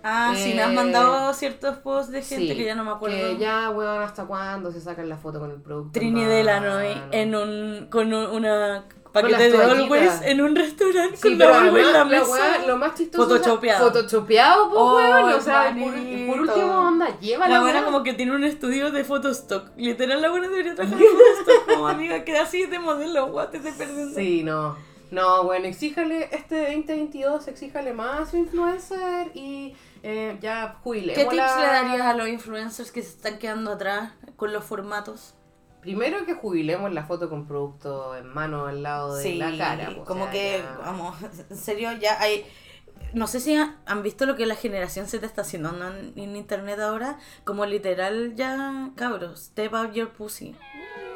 [0.03, 2.91] Ah, sí, me has Eh, mandado ciertos posts de gente Sí, que ya no me
[2.91, 3.17] acuerdo.
[3.17, 5.91] Que ya, weón, hasta cuándo se sacan la foto con el producto.
[5.99, 7.07] Trini en Delanoy mano?
[7.11, 9.81] en un, con un- una Con paquete las de toallitas.
[9.83, 12.57] Always en un restaurante Sí, con pero la Always en la mesa.
[12.59, 13.87] la lo más chistoso Photoshopeado.
[13.87, 15.33] es Photoshopeado, pues, Oh, weón.
[15.33, 15.75] O sea,
[16.27, 19.71] por, último, onda, lleva La buena como que tiene un estudio de Photostock.
[19.77, 22.23] Literal, la buena debería trabajar en Photostock como amiga.
[22.23, 24.15] Queda así de modelo, guau, te estoy perdiendo.
[24.15, 24.77] Sí, no.
[25.11, 31.15] No, bueno, exíjale este 2022, exíjale más a su influencer y eh, ya jubilemos.
[31.21, 35.33] ¿Qué tips le darías a los influencers que se están quedando atrás con los formatos?
[35.81, 39.85] Primero que jubilemos la foto con producto en mano al lado de la cara.
[39.87, 41.15] pues, o como sea, que, ya- vamos,
[41.49, 42.45] en serio, ya hay...
[43.13, 46.13] No sé si ha- han visto lo que la generación se te está haciendo en,
[46.15, 50.55] en internet ahora, como literal ya, cabros, step out your pussy,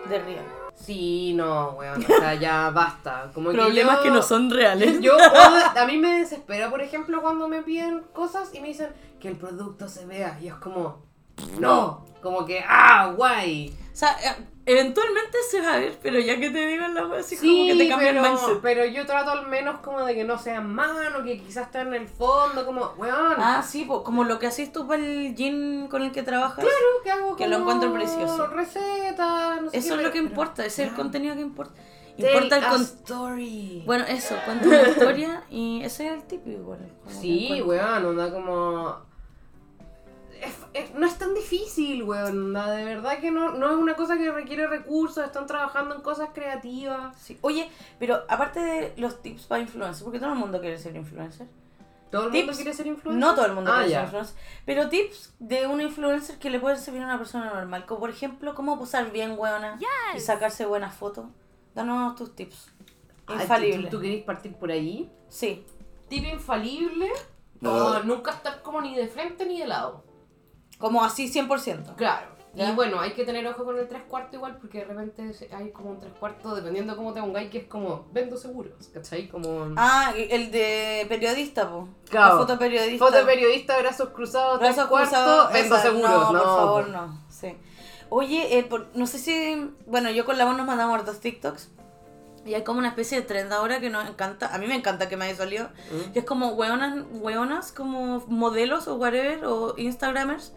[0.10, 0.46] de real.
[0.76, 3.32] Sí, no, weón, o sea, ya basta.
[3.34, 5.00] Como Problemas yo- que no son reales.
[5.00, 5.14] Yo,
[5.78, 8.90] a mí me desespera, por ejemplo, cuando me piden cosas y me dicen
[9.22, 10.38] que el producto se vea.
[10.42, 11.06] Y es como,
[11.60, 13.74] no, como que, ah, guay.
[13.94, 17.22] O sea, eh, eventualmente se va a ver, pero ya que te digan la wea
[17.22, 18.60] así como Sí, que te cambia pero, el mindset.
[18.62, 21.80] pero yo trato al menos como de que no sea en mano, que quizás esté
[21.80, 23.36] en el fondo, como, weón.
[23.38, 26.56] Ah, sí, como lo que haces tú para el gin con el que trabajas.
[26.66, 26.74] Claro,
[27.06, 28.48] que hago que lo encuentro precioso.
[28.48, 31.42] Recetas, no sé Eso qué, es lo que pero- importa, ese es el contenido que
[31.42, 31.74] importa.
[32.18, 33.84] Tell Importa el a story.
[33.86, 36.80] Bueno, eso, cuenta una historia y ese es el tipo igual.
[37.08, 39.15] Sí, weón, onda como...
[40.46, 42.54] es- es- no es tan difícil, weón.
[42.54, 46.30] De verdad que no, no es una cosa que requiere recursos, están trabajando en cosas
[46.34, 47.16] creativas.
[47.20, 47.38] Sí.
[47.42, 51.48] Oye, pero aparte de los tips para influencer, porque todo el mundo quiere ser influencer.
[52.12, 52.46] ¿Todo el Tips.
[52.46, 53.20] mundo quiere ser influencer?
[53.20, 53.98] No todo el mundo Ah, quiere ya.
[53.98, 54.36] ser influencer.
[54.66, 57.86] Pero tips de un influencer que le pueden servir a una persona normal.
[57.86, 59.78] Como por ejemplo, cómo posar bien, weona.
[60.16, 61.26] Y sacarse buenas fotos.
[61.74, 62.72] Danos tus tips.
[63.28, 63.90] Ah, Infalible.
[63.90, 65.12] ¿Tú, tú querés partir por ahí?
[65.28, 65.66] Sí.
[66.08, 67.10] Tip infalible.
[67.60, 67.96] No.
[67.96, 70.06] No, nunca estar como ni de frente ni de lado.
[70.78, 71.96] Como así 100%.
[71.96, 72.36] Claro.
[72.54, 72.70] Ya.
[72.70, 75.72] Y bueno, hay que tener ojo con el tres cuartos igual, porque de repente hay
[75.72, 79.28] como un tres cuartos, dependiendo de cómo te pongáis, que es como, vendo seguros, ¿cachai?
[79.28, 79.74] Como...
[79.76, 81.90] Ah, el de periodista, po.
[82.10, 82.36] Claro.
[82.36, 83.06] La foto periodista.
[83.06, 86.10] Foto periodista, brazos cruzados, tres Brazos cuartos, cruzados, vendo esa, seguros.
[86.10, 86.92] No, No, por favor, po.
[86.92, 87.26] no.
[87.30, 87.58] Sí.
[88.08, 89.70] Oye, eh, por- no sé si.
[89.88, 91.72] Bueno, yo con la voz nos mandamos dos TikToks.
[92.46, 94.54] Y hay como una especie de trend ahora que nos encanta.
[94.54, 95.70] A mí me encanta que me haya salido.
[95.92, 96.12] Mm.
[96.14, 100.54] Que es como weonas, weonas como modelos o whatever, o Instagramers,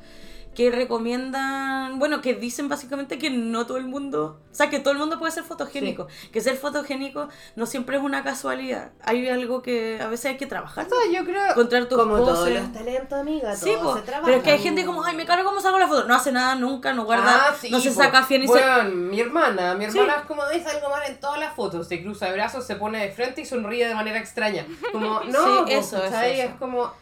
[0.59, 4.92] que recomiendan, bueno, que dicen básicamente que no todo el mundo, o sea, que todo
[4.92, 9.62] el mundo puede ser fotogénico, que ser fotogénico no siempre es una casualidad, hay algo
[9.62, 11.51] que a veces hay que trabajar, O sea, yo creo...
[11.51, 12.61] encontrar tus como todos poses.
[12.61, 14.25] los talentos, amiga, Sí, todo se trabaja.
[14.27, 16.33] pero es que hay gente como, ay, me cargo cómo saco la foto, no hace
[16.33, 17.94] nada nunca, no guarda, Ah, sí, no se po.
[18.03, 18.53] saca fiel ni se...
[18.55, 19.97] Bueno, mi hermana, mi Sí.
[19.99, 22.75] hermana es como dice algo mal en todas las fotos, se cruza de brazos, se
[22.75, 24.66] pone de frente y sonríe de manera extraña.
[24.92, 26.21] Como, no, Sí, po, eso, eso.
[26.21, 26.92] es como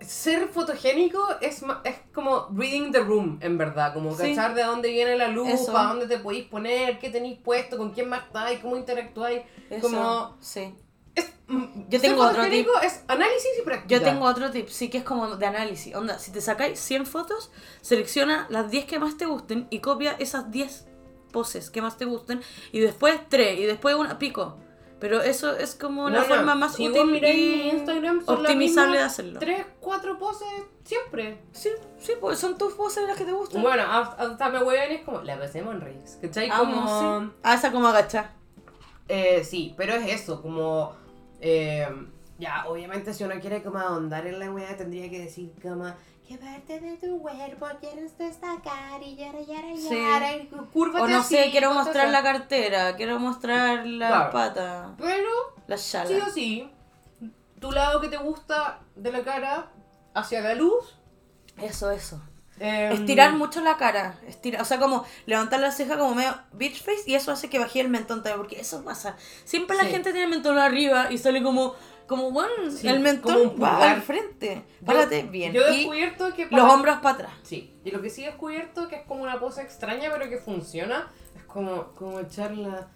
[0.00, 4.30] ser fotogénico es, es como reading the room, en verdad, como Sí.
[4.34, 5.72] cachar de dónde viene la luz, Eso.
[5.72, 9.42] para dónde te podéis poner, qué tenéis puesto, con quién más estáis, cómo interactuáis.
[9.70, 10.74] Eso, Como sí.
[11.14, 13.94] es, mm, Yo tengo otro fotogénico es análisis y práctica.
[13.98, 15.94] Yo tengo otro tip, sí que es como de análisis.
[15.94, 20.16] Onda, si te sacáis 100 fotos, selecciona las 10 que más te gusten y copia
[20.18, 20.86] esas 10
[21.32, 22.42] poses que más te gusten
[22.72, 24.58] y después 3 y después una pico.
[25.02, 29.40] Pero eso es como la forma más si útil y Instagram, son optimizable de hacerlo.
[29.40, 30.46] Tres, cuatro poses
[30.84, 31.40] siempre.
[31.50, 33.62] Sí, sí, pues son tus poses las que te gustan.
[33.62, 36.48] Bueno, hasta me hueven es como, la pasemos en Reels, ¿cachai?
[36.50, 37.32] Amo, Como, sí.
[37.42, 38.30] Ah, esa como agacha.
[39.08, 40.92] eh, sí, pero es eso, como,
[41.40, 41.88] eh,
[42.38, 45.92] ya, obviamente si uno quiere como ahondar en la weá, tendría que decir como,
[46.26, 49.02] ¿qué parte de tu cuerpo quieres destacar?
[49.02, 49.88] Y yara, yara, Sí.
[49.90, 54.30] yara, y cúrvate O no sé, así, quiero mostrar la cartera, quiero mostrar la Claro.
[54.30, 55.28] pata, Pero,
[55.66, 56.70] la sí o sí,
[57.60, 59.70] tu lado que te gusta de la cara
[60.14, 60.98] hacia la luz.
[61.60, 62.20] Eso, eso.
[62.60, 66.82] eh, Estirar mucho la cara, estirar, o sea, como levantar la ceja como medio bitch
[66.84, 69.16] face y eso hace que baje el mentón también, porque eso pasa.
[69.44, 69.90] Siempre la Sí.
[69.90, 71.74] gente tiene el mentón arriba y sale como,
[72.12, 74.62] como bueno, Sí, el mentón va al frente.
[74.80, 75.52] yo- Párate bien.
[75.52, 77.32] Yo he descubierto que los para- hombros para atrás.
[77.42, 80.38] Sí, y lo que sí he descubierto que es como una pose extraña pero que
[80.38, 82.88] funciona, es como, como echar la,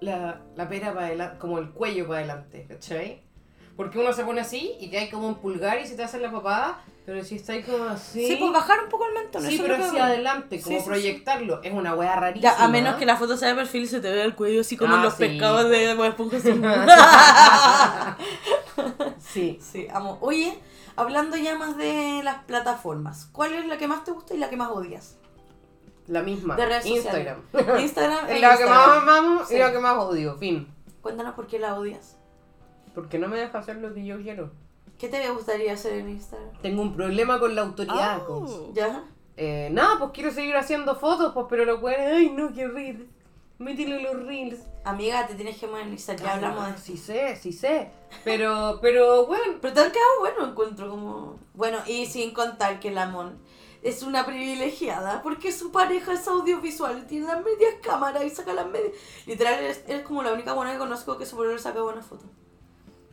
[0.00, 3.22] la, la pera para adelante, como el cuello para adelante, ¿cachai?
[3.76, 6.18] Porque uno se pone así y te hay como un pulgar y se te hace
[6.18, 8.26] la papada, pero si estáis como así...
[8.26, 9.42] Sí, pues bajar un poco el mentón.
[9.42, 10.86] Sí, pero hacia adelante, como Sí, sí, sí.
[10.88, 12.52] proyectarlo, es una wea rarísima.
[12.56, 14.60] Ya, a menos que la foto sea de perfil y se te vea el cuello
[14.60, 16.38] así como Ah, los pescados de Bob Esponja.
[19.18, 19.58] Sí.
[19.62, 20.18] sí, amo.
[20.20, 20.58] Oye,
[20.96, 24.50] hablando ya más de las plataformas, ¿cuál es la que más te gusta y la
[24.50, 25.16] que más odias?
[26.06, 26.56] La misma.
[26.56, 27.42] De redes Instagram.
[27.50, 27.82] sociales.
[27.82, 30.68] Instagram e Es la que más amamos y la que más odio, fin.
[31.00, 32.16] Cuéntanos por qué la odias.
[32.94, 34.52] Porque no me deja hacer lo que yo quiero.
[35.02, 36.52] ¿Qué te gustaría hacer en Instagram?
[36.62, 38.22] Tengo un problema con la autoridad.
[38.28, 38.70] Oh.
[38.72, 39.02] ¿Ya?
[39.36, 43.02] Eh, nada, pues quiero seguir haciendo fotos, pues, pero lo cual, ay, no, qué reels.
[43.58, 44.60] Métele los reels.
[44.84, 46.78] Amiga, te tienes que modernizar, ya hablamos de.
[46.78, 47.90] Sí sé, sí sé.
[48.22, 49.54] Pero, pero, bueno.
[49.60, 51.40] Pero te han quedado bueno, encuentro como...
[51.54, 53.40] Bueno, y sin contar que la Mon
[53.82, 58.68] es una privilegiada porque su pareja es audiovisual, tiene las medias cámaras y saca las
[58.68, 58.92] medias...
[59.26, 62.28] Literal, eres como la única buena que conozco que su saca buenas fotos.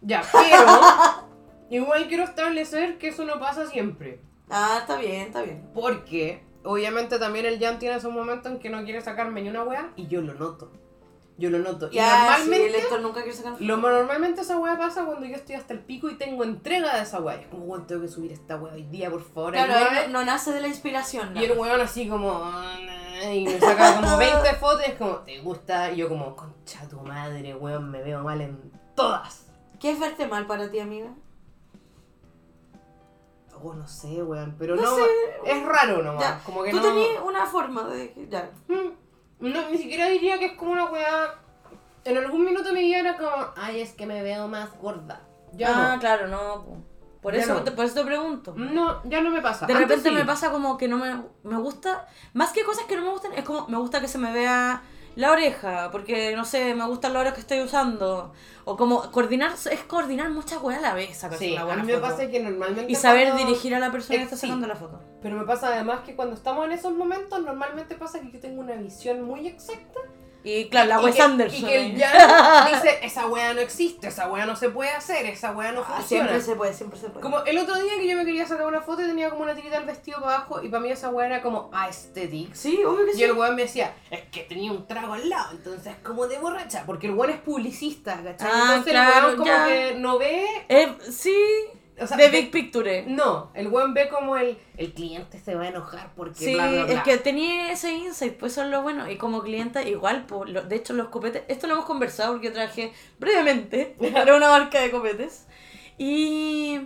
[0.02, 1.30] Ya, pero.
[1.69, 4.21] Igual quiero establecer que eso no pasa siempre.
[4.49, 5.69] Ah, está bien, está bien.
[5.73, 9.63] Porque, obviamente, también el Jan tiene esos momentos en que no quiere sacarme ni una
[9.63, 10.71] wea y yo lo noto.
[11.38, 11.88] Yo lo noto.
[11.89, 12.67] Y Ya, sí, normalmente.
[12.67, 15.79] el Héctor nunca quiere sacar Lo, normalmente esa weá pasa cuando yo estoy hasta el
[15.79, 17.36] pico y tengo entrega de esa weá.
[17.38, 19.53] Es como, weón, tengo que subir esta weá hoy día, por favor.
[19.53, 20.05] Claro, ayúdame".
[20.05, 21.38] él no, no nace de la inspiración.
[21.38, 22.43] Y el weón así como...
[23.32, 25.91] Y me saca como 20 fotos y es como, ¿te gusta?
[25.91, 29.45] Y yo como, concha tu madre, weón, me veo mal en todas.
[29.79, 31.13] ¿Qué es verte mal para ti, amiga?
[33.62, 34.95] Oh, no sé, weón, pero No no...
[34.95, 35.04] sé.
[35.45, 36.84] Es raro nomás, Ya, como que Tú no...
[36.84, 38.13] tenías una forma de...
[38.30, 38.50] Ya.
[38.67, 41.36] Mm, No, ni siquiera diría que es como una weá...
[42.06, 45.22] En algún minuto mi vida era como, ay, es que me veo más gorda.
[45.54, 46.00] Ya ah, no.
[46.00, 46.63] claro, no.
[46.65, 46.78] po.
[47.22, 47.63] Por Ya eso, no.
[47.63, 48.54] te, por eso te pregunto.
[48.56, 49.65] No, ya no me pasa.
[49.65, 50.15] De Antes repente sí.
[50.15, 53.34] me pasa como que no me, me gusta, más que cosas que no me gustan,
[53.34, 54.82] es como me gusta que se me vea
[55.15, 58.34] la oreja, porque no sé, me gustan las horas que estoy usando.
[58.65, 61.93] O como coordinar, es coordinar muchas weas a la vez, Sí, una a mí me
[61.95, 62.08] foto.
[62.08, 62.91] pasa que normalmente.
[62.91, 64.48] Y saber cuando- dirigir a la persona que está sí.
[64.48, 65.00] sacando la foto.
[65.22, 68.62] Pero me pasa además que cuando estamos en esos momentos, normalmente pasa que yo tengo
[68.62, 70.00] una visión muy exacta.
[70.41, 71.60] Y claro, la Wes Anderson.
[71.60, 75.25] Y que el Jan dice: esa wea no existe, esa wea no se puede hacer,
[75.25, 76.30] esa wea no Ah, funciona.
[76.30, 77.21] siempre se puede, siempre se puede.
[77.21, 79.54] Como el otro día que yo me quería sacar una foto y tenía como una
[79.54, 82.58] tirita del vestido para abajo y para mí esa wea era como aesthetics.
[82.58, 83.19] Sí, obvio que sí.
[83.19, 86.38] Y el weón me decía, es que tenía un trago al lado, entonces como de
[86.39, 88.49] borracha, porque el weón es publicista, ¿cachai?
[88.49, 89.67] Ah, entonces claro, el weón como ya.
[89.67, 91.36] que no ve, Eh, sí,
[92.01, 93.05] o sea, de Big Picture.
[93.07, 96.69] no, el weón ve como el, el cliente se va a enojar porque Sí, bla,
[96.69, 96.93] bla, bla.
[96.95, 99.09] es que tenía ese insight, pues eso es lo bueno.
[99.09, 102.47] Y como clienta, igual, pues, lo- de hecho, los copetes, esto lo hemos conversado porque
[102.47, 105.45] yo trabajé brevemente para una marca de copetes.
[105.97, 106.79] Y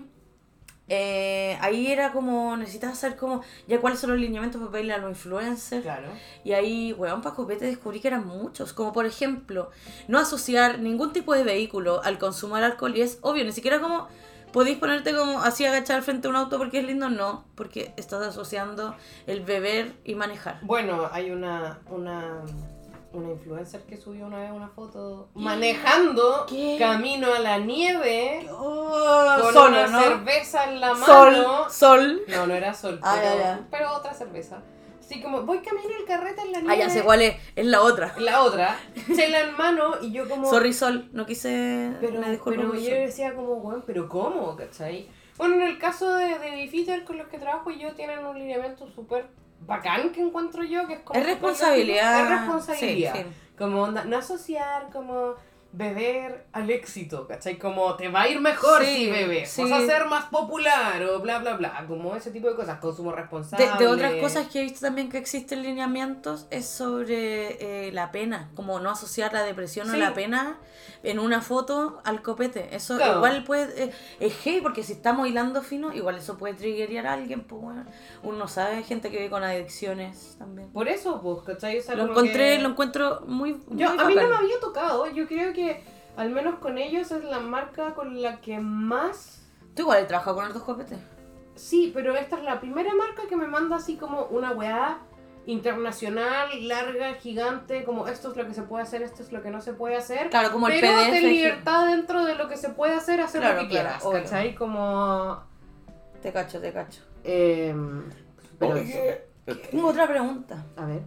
[0.90, 4.98] eh, ahí era como, necesitas saber como, ya cuáles son los lineamientos para pedirle a
[4.98, 5.82] los influencers.
[5.84, 6.10] Claro.
[6.44, 8.74] Y ahí, weón, para copete descubrí que eran muchos.
[8.74, 9.70] Como por ejemplo,
[10.08, 12.96] no asociar ningún tipo de vehículo al consumo del alcohol.
[12.98, 14.08] Y es obvio, ni siquiera como
[14.54, 17.10] podéis ponerte como así agachar frente a un auto porque es lindo.
[17.10, 18.96] No, porque estás asociando
[19.28, 20.60] el beber y manejar.
[20.62, 22.42] Bueno, hay una, una,
[23.12, 26.78] una influencer que subió una vez una foto manejando ¿Qué?
[26.80, 30.00] camino a la nieve Oh, con solo, una ¿no?
[30.02, 31.06] cerveza en la mano.
[31.06, 32.22] Sol, sol.
[32.28, 33.60] No, no era sol, Ah, pero, ya, ya.
[33.70, 34.60] pero otra cerveza.
[35.04, 36.74] Así como, voy camino el carrete en la nieve.
[36.74, 38.16] Ah, ya sé cuál es, es la otra.
[38.18, 38.80] La otra,
[39.14, 40.50] chela en mano y yo como...
[40.50, 41.92] Sorry, sol, no quise.
[42.00, 44.56] Pero, disculpo pero yo decía como, bueno, pero ¿cómo?
[44.56, 45.10] ¿Cachai?
[45.38, 49.26] Bueno, en el caso de, de con los que trabajo yo tienen un lineamiento súper
[49.66, 51.20] bacán que encuentro yo, que es como...
[51.20, 52.24] Es responsabilidad.
[52.24, 53.14] Es responsabilidad.
[53.14, 53.28] Sí, sí.
[53.58, 55.36] Como onda, no asociar como
[55.76, 57.58] beber al éxito, ¿cachai?
[57.58, 59.64] Como te va a ir mejor Sí, si bebes, sí.
[59.64, 61.84] vas a ser más popular o bla, bla, bla.
[61.88, 63.66] Como ese tipo de cosas, consumo De, responsable.
[63.80, 68.52] de otras cosas que he visto también que existen lineamientos es sobre eh, la pena,
[68.56, 69.98] como no asociar la depresión o Sí.
[70.00, 70.58] la pena
[71.02, 72.76] en una foto al copete.
[72.76, 73.16] Eso Claro.
[73.18, 77.14] igual puede, eh, es heavy porque si estamos hilando fino, igual eso puede triggerear a
[77.14, 77.86] alguien, pues bueno,
[78.22, 80.70] uno sabe, hay gente que vive con adicciones también.
[80.72, 81.82] Por eso, pues, ¿cachai?
[81.98, 85.28] Lo encontré, que- lo encuentro muy, Yo, muy a mí no me había tocado, yo
[85.28, 85.63] creo que
[86.18, 89.42] al menos con ellos es la marca con la que más...
[89.76, 91.00] Tú igual he trabajado con hartos copetes.
[91.56, 95.00] Sí, pero esta es la primera marca que me manda así como una weá
[95.46, 99.50] internacional, larga, gigante, como esto es lo que se puede hacer, esto es lo que
[99.52, 100.30] no se puede hacer.
[100.30, 101.12] Claro, como el pero PDF.
[101.12, 104.06] ten libertad dentro de lo que se puede hacer, hacer Claro, lo que claro, quieras,
[104.06, 104.24] obvio.
[104.24, 104.56] ¿cachai?
[104.56, 105.44] Como...
[106.22, 107.02] Te cacho, te cacho.
[107.24, 108.04] em,
[108.58, 109.26] pero Oye,
[109.70, 110.66] Tengo otra pregunta.
[110.78, 111.02] A ver.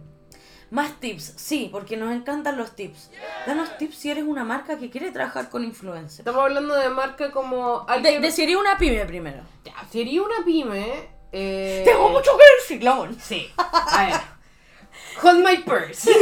[0.69, 3.09] Más tips, sí, porque nos encantan los tips.
[3.45, 6.19] Danos tips si eres una marca que quiere trabajar con influencers.
[6.19, 7.85] Estamos hablando de marca como...
[7.85, 9.43] De, alguien- deciría una pyme primero.
[9.63, 11.07] Ya, sería una pyme...
[11.31, 13.17] eh, Tengo mucho que decir, Lamón.
[13.21, 13.49] Sí.
[13.57, 14.21] A ver.
[15.23, 16.11] Hold my purse.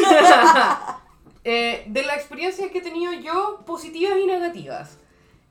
[1.47, 4.97] Eh, de la experiencia que he tenido yo, positivas y negativas.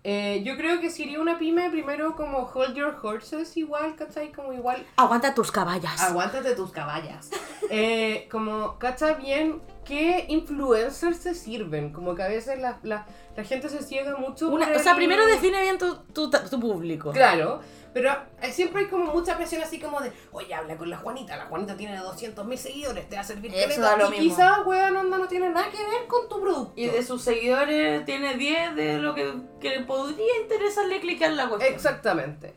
[0.06, 4.32] Eh, yo creo que si iría una pyme, primero como hold your horses igual, ¿cachai?
[4.32, 5.98] Como igual, Aguanta tus caballas.
[6.02, 7.30] aguántate tus caballas.
[7.70, 11.90] Eh, como, ¿cacha bien qué influencers te sirven?
[11.90, 14.98] Como que a veces la, la, la gente se ciega mucho Una- o sea, el-
[14.98, 17.10] primero define bien tu, tu, tu público.
[17.10, 17.60] Claro,
[17.94, 18.10] pero
[18.42, 21.46] eh, siempre hay como mucha presión así como de, oye, habla con la Juanita, la
[21.46, 23.80] Juanita tiene 200 mil seguidores, te va a servir Eso caleta".
[23.82, 24.36] da lo y mismo.
[24.36, 26.72] quizás, weón, onda, no tiene nada que ver con tu producto.
[26.76, 31.72] Y de sus seguidores tiene 10 de lo que, que podría interesarle clicar la cuestión.
[31.72, 32.54] Exactamente.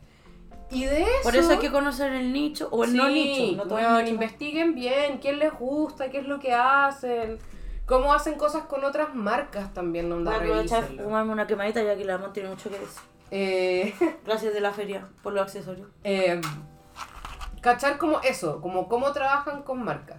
[0.70, 1.10] Y de eso...
[1.22, 3.56] Por eso hay que conocer el nicho o el no Sí, nicho.
[3.56, 4.12] No todo es weón, nicho.
[4.14, 7.38] investiguen bien quién les gusta, qué es lo que hacen,
[7.86, 11.04] cómo hacen cosas con otras marcas también, Voy onda, a aprovechar revísenlo.
[11.04, 13.00] fumarme una quemadita ya que la Ramón tiene mucho que decir.
[13.30, 15.88] Eh, Gracias de la feria por los accesorios.
[16.04, 16.40] eh,
[17.60, 20.18] cachar como eso, como cómo trabajan con marcas.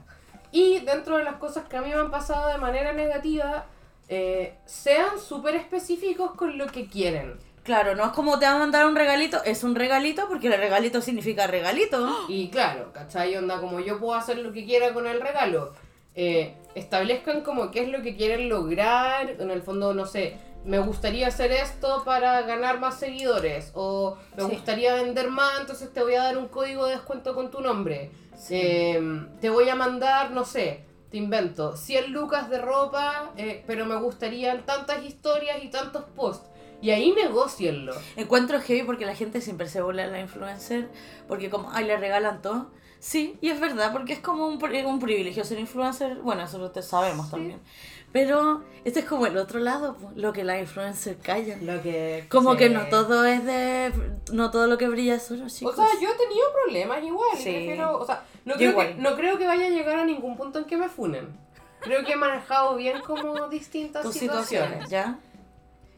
[0.51, 3.65] Y dentro de las cosas que a mí me han pasado de manera negativa,
[4.07, 7.37] eh, sean súper específicos con lo que quieren.
[7.63, 10.57] Claro, no es como te van a mandar un regalito, es un regalito porque el
[10.57, 12.25] regalito significa regalito.
[12.27, 13.35] Y claro, ¿cachai?
[13.37, 15.73] Onda, como yo puedo hacer lo que quiera con el regalo.
[16.15, 19.29] Eh, establezcan como qué es lo que quieren lograr.
[19.29, 23.71] En el fondo, no sé, me gustaría hacer esto para ganar más seguidores.
[23.73, 24.49] O me Sí.
[24.51, 28.11] gustaría vender más, entonces te voy a dar un código de descuento con tu nombre.
[28.49, 28.99] Eh,
[29.41, 33.95] te voy a mandar, no sé, te invento, 100 lucas de ropa, eh, pero me
[33.95, 36.49] gustarían tantas historias y tantos posts.
[36.81, 37.93] Y ahí negocienlo.
[38.15, 40.87] Encuentro heavy porque la gente siempre se burla de la influencer,
[41.27, 42.71] porque como, ay, le regalan todo.
[42.99, 46.15] Sí, y es verdad, porque es como un, un privilegio ser influencer.
[46.17, 47.31] Bueno, eso lo sabemos Sí.
[47.31, 47.59] también.
[48.12, 51.65] Pero este es como el otro lado, lo que las influencers callan.
[51.65, 52.57] Lo que, Como sí.
[52.57, 53.93] que no todo es de...
[54.33, 55.75] No todo lo que brilla es oro, O chicos.
[55.75, 57.29] sea, yo he tenido problemas igual.
[57.38, 57.43] Sí.
[57.43, 58.88] prefiero- o sea, no creo, igual.
[58.88, 61.27] Que, no creo que vaya a llegar a ningún punto en que me funen.
[61.81, 64.85] Creo que he manejado bien como distintas Tus situaciones.
[64.85, 65.19] situaciones, ¿ya?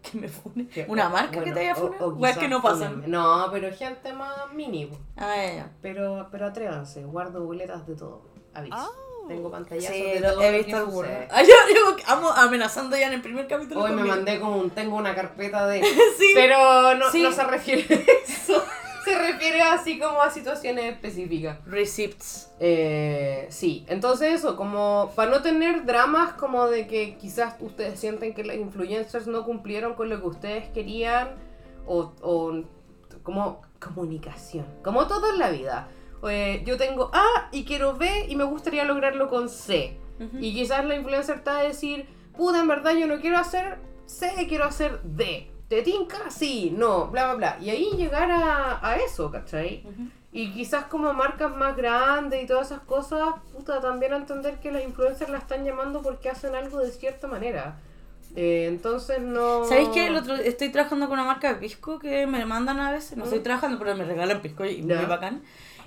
[0.12, 0.68] Que me fune.
[0.68, 2.06] Que- ¿Una o- marca que te haya o- funado?
[2.08, 3.04] o Weas que quizás no pasan.
[3.10, 4.98] No, pero gente más mínimo.
[5.18, 5.72] Ah, ya, ya.
[5.82, 8.24] Pero, pero atrévanse, guardo boletas de todo.
[8.54, 8.76] Aviso.
[9.28, 10.42] Tengo pantallazos Sí, de lo- todo.
[10.42, 11.12] he visto que algunos.
[11.30, 13.82] Ah, yo, yo amo amenazando ya en el primer capítulo.
[13.84, 15.82] Hoy me mandé como un, tengo una carpeta de...
[16.18, 16.32] Sí.
[16.34, 17.22] Pero no, Sí.
[17.22, 17.98] no se refiere a
[18.32, 18.62] eso.
[19.04, 21.58] Se refiere así como a situaciones específicas.
[21.66, 22.52] Receipts.
[22.60, 28.34] Eh, sí, entonces eso, como para no tener dramas como de que quizás ustedes sienten
[28.34, 31.36] que las influencers no cumplieron con lo que ustedes querían
[31.86, 32.64] o, o
[33.24, 35.90] como comunicación, como todo en la vida.
[36.30, 39.98] Eh, yo tengo A y quiero B y me gustaría lograrlo con C.
[40.20, 40.38] Ujú.
[40.40, 44.46] Y quizás la influencer está a decir, puta, en verdad yo no quiero hacer C,
[44.48, 45.51] quiero hacer D.
[45.72, 46.30] ¿Te tinca?
[46.30, 47.58] Sí, no, bla, bla, bla.
[47.66, 49.84] Y ahí llegar a, a eso, ¿cachai?
[49.86, 50.10] Ujú.
[50.34, 54.84] Y quizás como marcas más grandes y todas esas cosas, puta, también entender que las
[54.84, 57.80] influencers la están llamando porque hacen algo de cierta manera.
[58.36, 59.64] Eh, entonces no...
[59.64, 60.08] ¿Sabéis qué?
[60.08, 63.16] El otro, estoy trabajando con una marca de pisco que me mandan a veces.
[63.16, 63.28] No Mm.
[63.28, 65.42] estoy trabajando, pero me regalan pisco y muy bacán.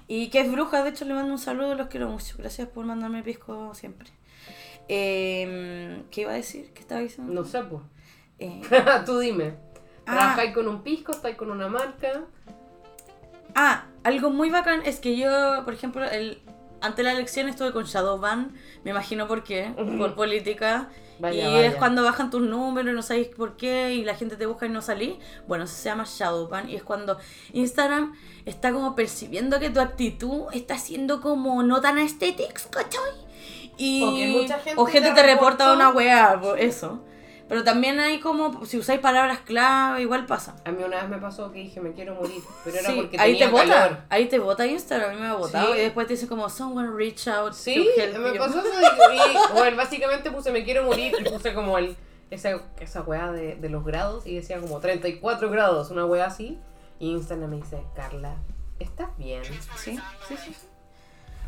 [0.09, 2.37] Y que es bruja, de hecho le mando un saludo, los quiero mucho.
[2.39, 4.09] Gracias por mandarme pisco siempre.
[4.89, 6.71] Eh, ¿Qué iba a decir?
[6.73, 7.33] ¿Qué estaba diciendo?
[7.35, 7.83] No sé, pues.
[8.39, 8.63] Eh,
[9.07, 9.55] Tú dime.
[10.07, 10.13] Ah.
[10.13, 11.13] ¿Trabajáis con un pisco?
[11.13, 12.23] ¿Estáis con una marca?
[13.55, 16.43] Ah, algo muy bacán es que yo, por ejemplo, el,
[16.81, 18.53] ante la elección estuve con Shadowban,
[18.85, 20.91] me imagino por qué, por política.
[21.21, 21.67] Vaya, y vaya.
[21.69, 24.69] es cuando bajan tus números, no sabéis por qué, y la gente te busca y
[24.69, 25.19] no salí.
[25.47, 27.17] Bueno, eso se llama Shadowban, y es cuando
[27.53, 28.15] Instagram
[28.45, 33.13] está como percibiendo que tu actitud está siendo como no tan aesthetics, ¿cachai?
[33.77, 37.03] Y, O que mucha gente o gente te te reporta una weá, eso.
[37.49, 40.57] Pero también hay como, si usáis palabras clave, igual pasa.
[40.65, 43.19] A mí una vez me pasó que dije me quiero morir, pero era Sí, porque
[43.21, 43.99] ahí tenía te vota, calor.
[44.09, 45.79] ahí te vota Instagram, a mí me ha votado Sí.
[45.79, 48.39] y después te dice como someone reach out Sí, to help me you".
[48.39, 51.95] pasó eso y, bueno, básicamente puse me quiero morir y puse como el
[52.31, 56.59] esa, esa weá de, de los grados y decía como 34 grados, una weá así.
[56.99, 58.37] Y Instagram me dice, Carla,
[58.79, 59.45] ¿estás bien?
[59.45, 60.55] Sí, sí, sí.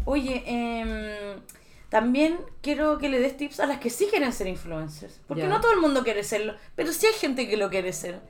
[0.05, 1.41] Oye, em,
[1.89, 5.21] también quiero que le des tips a las que sí quieren ser influencers.
[5.27, 8.21] Porque no todo el mundo quiere serlo, pero sí hay gente que lo quiere ser.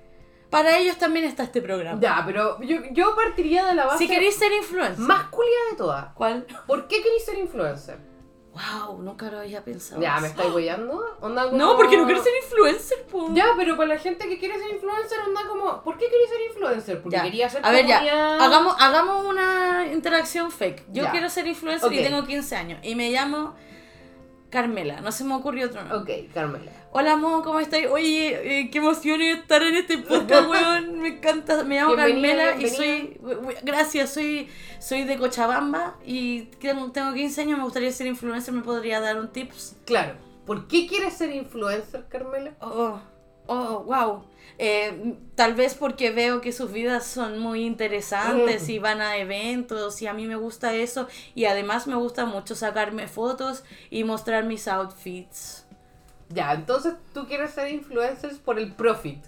[0.50, 2.00] Para ellos también está este programa.
[2.00, 4.98] Ya, pero yo, yo partiría de la base Si queréis ser influencer.
[4.98, 6.12] más culia de todas.
[6.14, 6.46] ¿Cuál?
[6.66, 7.98] ¿Por qué queréis ser influencer?
[8.56, 10.00] Wow, nunca lo había pensado.
[10.00, 10.18] Ya.
[10.20, 11.04] ¿me estáis weyando?
[11.20, 13.28] Onda como- No, porque no quiero ser influencer, po.
[13.34, 16.40] Ya, pero para la gente que quiere ser influencer, onda como, ¿por qué queréis ser
[16.50, 17.02] influencer?
[17.02, 17.22] Porque Ya.
[17.22, 18.36] quería ser A ver, ya.
[18.42, 20.84] Hagamos, hagamos una interacción fake.
[20.92, 21.10] Yo Ya.
[21.10, 22.78] quiero ser influencer y tengo 15 años.
[22.82, 23.54] Y me llamo
[24.50, 25.00] Carmela.
[25.00, 26.22] No se me ocurrió otro nombre.
[26.24, 26.72] Ok, Carmela.
[26.92, 27.88] Hola, Mo, ¿cómo estáis?
[27.88, 31.00] Oye, eh, qué emoción estar en este podcast, weón.
[31.00, 31.64] Me encanta.
[31.64, 33.20] Me llamo Bienvenida, Carmela y soy.
[33.62, 37.58] Gracias, soy, soy de Cochabamba y tengo tengo 15 años.
[37.58, 38.54] Me gustaría ser influencer.
[38.54, 39.76] ¿Me podría dar un tips?
[39.84, 40.14] Claro.
[40.46, 42.52] ¿Por qué quieres ser influencer, Carmela?
[42.60, 43.00] Oh,
[43.46, 44.24] oh, wow.
[44.58, 50.00] Eh, tal vez porque veo que sus vidas son muy interesantes y van a eventos
[50.00, 54.44] y a mí me gusta eso y además me gusta mucho sacarme fotos y mostrar
[54.44, 55.66] mis outfits.
[56.30, 59.22] Ya, entonces tú quieres ser influencer por el profit.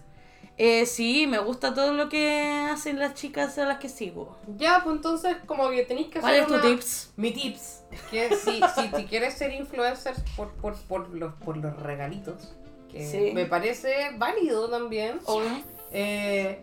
[0.61, 4.37] Eh, sí, me gusta todo lo que hacen las chicas a las que sigo.
[4.57, 7.13] Ya, pues entonces como que tenéis que ¿Cuál hacer es tu una- tips?
[7.17, 11.57] Mi tips es que si, si, si quieres ser influencer por, por, por, los, por
[11.59, 12.57] los regalitos,
[12.91, 13.31] que Sí.
[13.35, 15.63] me parece válido también, Obvio.
[15.93, 16.61] eh,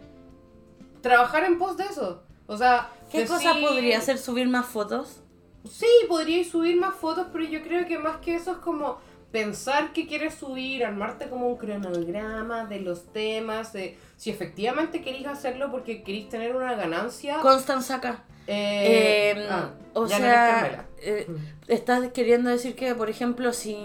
[1.01, 2.23] trabajar en pos de eso.
[2.47, 5.21] O sea, ¿Qué cosa podría hacer subir más fotos?
[5.69, 8.97] Sí, podríais subir más fotos, pero yo creo que más que eso es como
[9.31, 15.27] pensar que quieres subir, armarte como un cronograma de los temas, de si efectivamente queréis
[15.27, 17.39] hacerlo porque queréis tener una ganancia.
[17.41, 18.23] Constanza acá.
[18.47, 21.71] eh, Eh, ah, o no sea, eh, Mm.
[21.71, 23.75] estás queriendo decir que, por ejemplo, si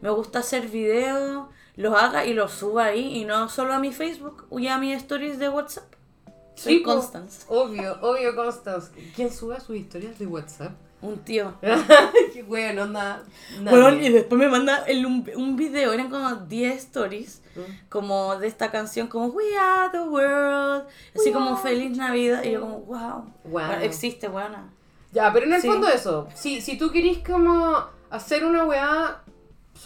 [0.00, 3.92] me gusta hacer videos, los haga y los suba ahí y no solo a mi
[3.92, 5.84] Facebook y a mis stories de WhatsApp.
[6.54, 6.82] Soy Sí.
[6.82, 8.90] Constance, Obvio, obvio, Constance.
[9.16, 10.72] ¿Quién sube sus historias de WhatsApp?
[11.00, 11.52] un tío.
[12.32, 13.24] Qué bueno, nada.
[13.60, 17.88] Bueno, y después me manda el- un, un video, eran como 10 stories, Mm.
[17.88, 20.84] como de esta canción, como We Are the World,
[21.16, 23.72] así We como Feliz Navidad, y yo como, wow, Wow.
[23.82, 24.70] existe, buena.
[25.10, 25.66] Ya, pero en el Sí.
[25.66, 26.28] fondo eso.
[26.36, 27.76] Si, si tú querís como
[28.08, 29.22] hacer una weá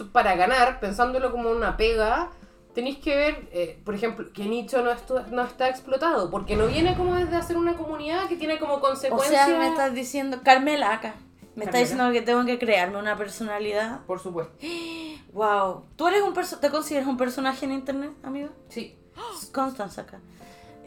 [0.05, 2.29] para ganar, pensándolo como una pega,
[2.73, 4.91] tenéis que ver, eh, por ejemplo, qué nicho no,
[5.31, 6.29] no está explotado.
[6.29, 9.47] Porque no viene como desde hacer una comunidad que tiene como O consecuencias.
[9.47, 11.15] sea, me estás diciendo, Carmela acá,
[11.55, 11.79] me está Carmela.
[11.79, 14.01] diciendo que tengo que crearme una personalidad.
[14.05, 14.53] Por supuesto.
[15.33, 15.83] Wow.
[15.95, 18.49] ¿Tú eres un perso- te consideras un personaje en internet, amigo?
[18.69, 18.97] Sí.
[19.51, 20.19] Constance acá.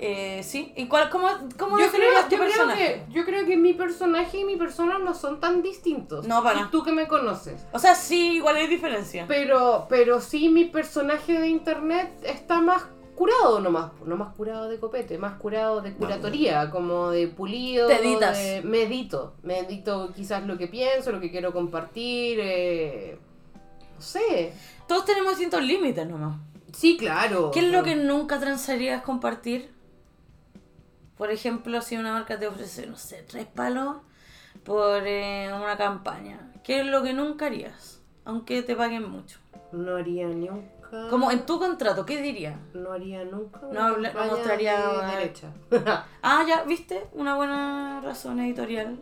[0.03, 0.73] Eh, sí.
[0.77, 1.29] ¿Y cuál, cómo,
[1.59, 4.99] cómo Yo creo, tu yo, creo que, yo creo que mi personaje y mi persona
[4.99, 6.27] no son tan distintos.
[6.27, 7.67] No, para Y tú que me conoces.
[7.71, 9.27] O sea, sí, igual hay diferencia.
[9.29, 14.81] Pero, pero sí mi personaje de internet está más curado nomás, no más curado de
[14.81, 18.39] copete, más curado de curatoría, como de pulido, Te editas.
[18.39, 23.19] de- medito, medito quizás lo que pienso, lo que quiero compartir, eh,
[23.97, 24.55] no sé.
[24.89, 26.39] Todos tenemos distintos límites nomás.
[26.73, 27.51] Sí, claro.
[27.51, 29.79] ¿Qué es lo que nunca transarías compartir?
[31.21, 33.97] Por ejemplo, si una marca te ofrece, no sé, tres palos
[34.64, 36.51] por eh, una campaña.
[36.64, 38.01] ¿Qué es lo que nunca harías?
[38.25, 39.39] Aunque te paguen mucho.
[39.71, 41.09] No haría nunca.
[41.11, 42.57] Como en tu contrato, ¿qué dirías?
[42.73, 43.61] No haría nunca.
[43.71, 45.53] No no mostraría- de derecha.
[46.23, 47.07] Ah, ya, ¿viste?
[47.12, 48.99] Una buena razón editorial.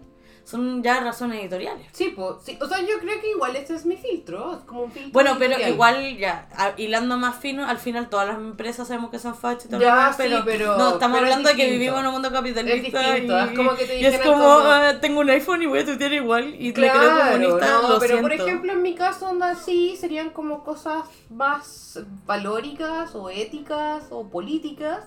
[0.48, 1.86] Son ya razones editoriales.
[1.92, 2.56] sí, pues, sí.
[2.62, 4.54] O sea, yo creo que igual este es mi filtro.
[4.56, 5.12] Es como un filtro.
[5.12, 5.72] Bueno, pero editorial.
[5.74, 9.68] igual ya, a- hilando más fino, al final todas las empresas sabemos que son fachas
[9.68, 12.12] Ya, demás, sí, pero, pero- no, estamos pero es hablando de que vivimos en un
[12.12, 15.20] mundo capitalista Es distinto, y, es como que te y es como, como- ah, tengo
[15.20, 18.20] un iPhone y voy a tuitear igual y Claro, le creo comunista, no, lo pero
[18.22, 18.46] por siento.
[18.46, 25.04] ejemplo en mi caso onda sí serían como cosas más valóricas o éticas o políticas.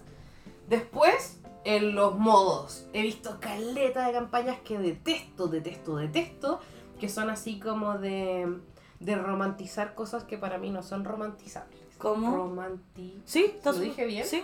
[0.70, 6.60] Después, en los modos, he visto caleta de campañas que detesto, detesto, detesto,
[7.00, 8.58] que son así como de,
[9.00, 11.82] de romantizar cosas que para mí no son romantizables.
[11.98, 12.36] ¿Cómo?
[12.36, 13.22] Romanti...
[13.26, 13.46] ¿Sí?
[13.46, 14.26] ¿Estás- ¿Lo dije bien?
[14.26, 14.44] Sí.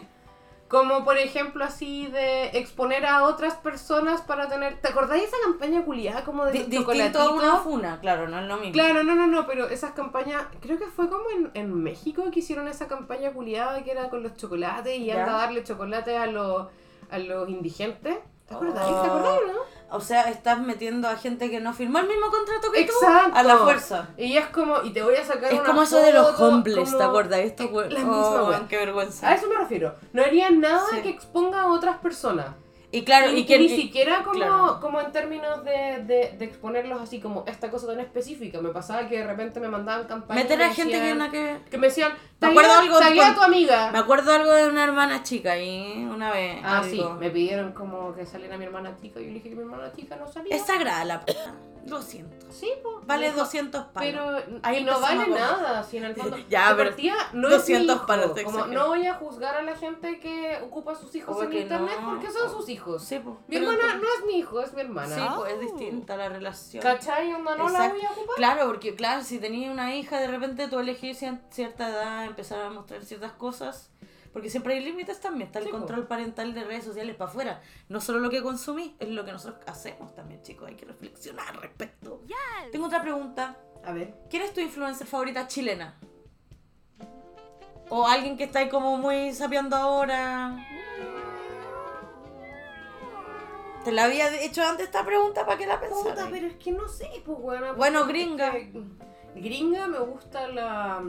[0.68, 4.82] Como por ejemplo así de exponer a otras personas para tener...
[4.82, 8.38] ¿Te acordáis de esa campaña culiada como de los distinto a una funa, claro, no
[8.39, 8.74] es lo mismo.
[8.74, 12.39] Claro, no, no, no, pero esas campañas, creo que fue como en, en México que
[12.41, 16.28] hicieron esa campaña culiada que era con los chocolates y anda a darle chocolate a
[16.28, 16.68] los,
[17.10, 18.18] a los indigentes.
[18.47, 18.86] ¿Te acuerdas?
[18.88, 19.01] Oh.
[19.01, 19.78] ¿Te acuerdas, no?
[19.97, 23.32] O sea, estás metiendo a gente que no firmó el mismo contrato que Exacto.
[23.32, 24.10] tú a la fuerza.
[24.18, 26.86] Y es como, y te voy a sacar Es una como eso de los homeless,
[26.89, 27.39] como- ¿te acuerdas?
[27.39, 28.66] Esto, misma Oh, wea.
[28.68, 29.30] qué vergüenza.
[29.30, 29.95] A eso me refiero.
[30.14, 31.01] No haría nada Sí.
[31.01, 32.47] que exponga a otras personas.
[32.89, 34.79] Y claro, y, y que ni siquiera como, claro.
[34.79, 38.61] como en términos de, de, de exponerlos así como esta cosa tan específica.
[38.61, 40.43] Me pasaba que de repente me mandaban campañas.
[40.45, 43.41] meter y a gente que decían- que que me decían, Me acuerdo algo con- tu
[43.43, 43.91] amiga.
[43.91, 46.59] Me acuerdo algo de una hermana chica y una vez.
[46.63, 46.89] Ah, algo.
[46.89, 49.19] sí, me pidieron como que saliera mi hermana chica.
[49.19, 50.55] Yo le dije que mi hermana chica no salía.
[50.55, 51.35] Es sagrada la p.
[51.88, 52.35] Lo siento.
[52.51, 52.95] Sí, pues.
[53.05, 54.09] Vale 200 palos.
[54.43, 56.38] Pero Ahí no vale nada, si en el fondo.
[56.49, 58.05] Ya, pero partida, no 200 es mi hijo.
[58.05, 61.53] palos, Como no voy a juzgar a la gente que ocupa a sus hijos en
[61.53, 62.09] internet no.
[62.11, 63.03] porque son sus hijos.
[63.03, 63.35] Sí, pues.
[63.47, 65.15] Mi hermana tú- no es mi hijo, es mi hermana.
[65.15, 66.83] Sí, pues es distinta la relación.
[66.83, 67.33] ¿Cachai?
[67.33, 67.95] Onda, no la Exacto.
[67.95, 68.35] voy a ocupar.
[68.35, 72.61] Claro, porque claro, si tenías una hija, de repente tú elegís cier- cierta edad, empezar
[72.61, 73.89] a mostrar ciertas cosas.
[74.34, 75.78] Porque siempre hay límites también, está el Sí, po.
[75.80, 77.61] control parental de redes sociales para afuera.
[77.89, 80.67] No solo lo que consumís, es lo que nosotros hacemos también, chicos.
[80.67, 82.21] Hay que reflexionar al respecto.
[82.71, 83.57] Tengo otra pregunta.
[83.86, 84.13] A ver.
[84.30, 85.97] ¿Quién es tu influencer favorita chilena?
[87.89, 90.57] O alguien que está ahí como muy sapeando ahora.
[93.86, 96.28] Te la había hecho antes esta pregunta para que la Puta, pensaras.
[96.30, 97.73] pero es que no sé, pues bueno.
[97.75, 98.53] Bueno, gringa.
[99.36, 101.01] Gringa me gusta la.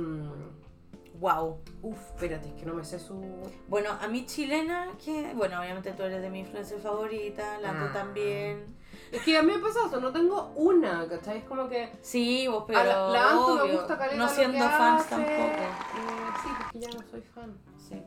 [1.20, 1.60] Wow.
[1.82, 3.20] Uf, espérate, es que no me sé su.
[3.68, 7.86] Bueno, a mí chilena, que bueno, obviamente tú eres de mi influencer favorita, la Ah.
[7.86, 8.76] tú también.
[9.12, 11.38] Es que a mí me pasa eso, no tengo una, ¿cachai?
[11.38, 11.90] Es como que.
[12.02, 14.62] Sí, vos, pero a la, la Anto me obvio, gusta caleta no lo siendo que
[14.70, 15.10] fans hace.
[15.10, 15.32] tampoco.
[15.32, 15.68] Eh,
[16.42, 17.58] sí, porque ya no soy fan.
[17.76, 18.02] Sí.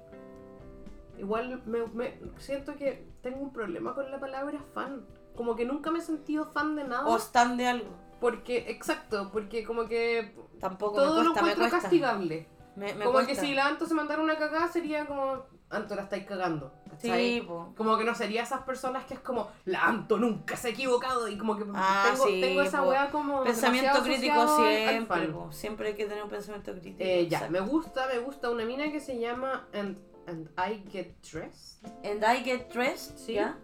[1.17, 5.05] Igual me, me siento que tengo un problema con la palabra fan.
[5.35, 7.05] Como que nunca me he sentido fan de nada.
[7.07, 7.89] O están de algo.
[8.19, 11.79] Porque, exacto, porque como que Tampoco todo me lo cuesta, me encuentro cuesta.
[11.81, 12.47] castigable.
[12.75, 13.33] Me, me como cuesta.
[13.33, 16.73] que si la Anto se mandara una cagada sería como, Anto la estáis cagando.
[16.99, 17.45] Sí.
[17.75, 21.27] Como que no sería esas personas que es como, la Anto nunca se ha equivocado
[21.27, 22.89] y como que Ah, tengo, sí, tengo esa po.
[22.89, 25.51] weá como Pensamiento crítico siempre, po.
[25.51, 26.97] siempre hay que tener un pensamiento crítico.
[26.99, 27.51] Eh, ya, exacto.
[27.53, 29.97] me gusta, me gusta una mina que se llama And,
[30.27, 33.33] And I Get Dressed, And I Get Dressed, Sí.
[33.33, 33.57] ¿ya?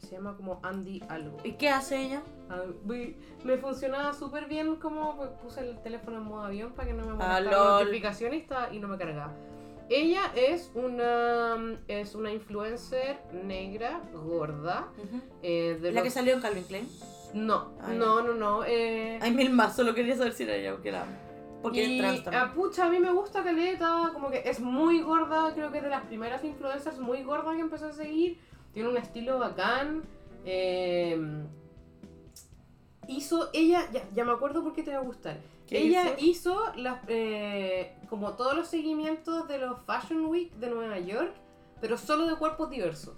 [0.00, 1.36] Que se llama como Andy algo.
[1.44, 2.22] ¿Y qué hace ella?
[2.50, 2.62] Ah,
[3.44, 7.04] me funcionaba súper bien como pues, puse el teléfono en modo avión para que no
[7.04, 7.84] me Ah, molestara la lol.
[7.84, 9.32] notificación y, no me cargaba.
[9.90, 11.56] Ella es una
[11.88, 15.20] es una influencer negra, gorda, Ujú.
[15.42, 16.88] eh, de La los- que salió en Calvin Klein.
[17.34, 18.64] No, Ah, no, no, no.
[18.64, 21.04] Eh, Hay mil más, solo quería saber si era ella o que era.
[21.62, 22.42] Porque y, es trans también.
[22.44, 25.84] ah, pucha, a mí me gusta Caleta, como que es muy gorda, creo que es
[25.84, 28.38] de las primeras influencers muy gordas que empecé a seguir.
[28.78, 30.04] Tiene un estilo bacán.
[30.44, 31.20] eh,
[33.08, 35.40] hizo, ella, ya, ya me acuerdo por qué te va a gustar.
[35.66, 41.00] ¿Qué Ella hizo, las, eh, como todos los seguimientos de los Fashion Week de Nueva
[41.00, 41.34] York,
[41.80, 43.16] pero solo de cuerpos diversos.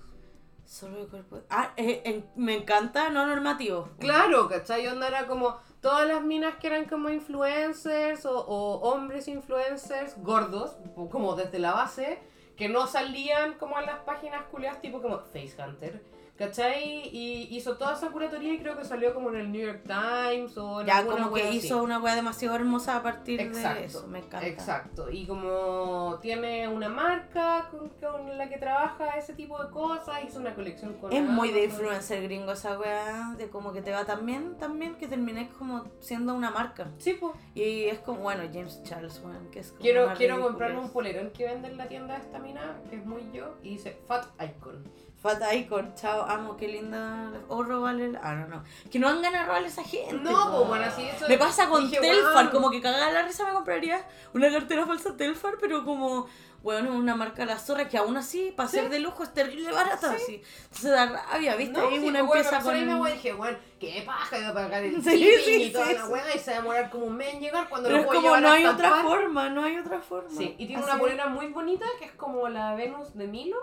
[0.64, 1.42] Solo de cuerpo.
[1.50, 3.90] Ah, eh, eh, me encanta no normativo.
[3.98, 4.86] Claro, ¿cachai?
[4.86, 10.78] Onda era como todas las minas que eran como influencers o, o hombres influencers gordos,
[11.10, 12.18] como desde la base,
[12.60, 16.02] que no salían como en las páginas culiadas tipo como Facehunter.
[16.40, 17.10] ¿Cachai?
[17.12, 20.56] Y hizo toda esa curatoría y creo que salió como en el New York Times
[20.56, 21.58] o en Ya como que wea así.
[21.58, 24.06] hizo una weá demasiado hermosa a partir Exacto, de eso.
[24.06, 24.46] Me encanta.
[24.46, 25.10] Exacto.
[25.10, 30.38] Y como tiene una marca con, con la que trabaja ese tipo de cosas, hizo
[30.38, 34.06] una colección con Es muy de influencer gringo esa weá, de como que te va
[34.06, 36.90] tan bien, tan bien que terminé como siendo una marca.
[36.96, 37.34] Sí, pues.
[37.54, 41.32] Y es como, bueno, James Charles, weón, que es como Quiero, quiero comprarme un polerón
[41.32, 44.24] que vende en la tienda de esta mina, que es muy yo, y dice Fat
[44.42, 45.09] Icon.
[45.22, 47.30] Fat Icon, chao, amo, qué linda.
[47.48, 48.18] O robarle.
[48.22, 48.64] Ah, no, no.
[48.90, 50.14] Que no van ganas de robarle a esa gente.
[50.14, 51.28] No, pues bueno, así eso.
[51.28, 54.02] Me pasa con dije, Telfar, como que cagada la risa me compraría
[54.32, 56.26] una cartera falsa Telfar, pero como,
[56.62, 58.76] bueno, una marca la zorra que aún así, para Sí.
[58.76, 60.16] ser de lujo, es terrible barata.
[60.18, 60.42] Sí.
[60.64, 61.78] Entonces da rabia, ¿viste?
[61.80, 63.00] No, Ahí sí, una pues, bueno, empieza me con.
[63.00, 66.38] wea, dije, bueno, qué paja, iba a pagar el shipping y toda la wea, y
[66.38, 68.34] se va a demorar como un mes en llegar cuando Pero lo es puedo como
[68.36, 69.10] llevar no hay otra estampar.
[69.10, 70.30] forma, no hay otra forma.
[70.36, 71.00] Sí, y tiene Así una es.
[71.00, 73.56] polera muy bonita que es como la Venus de Milo,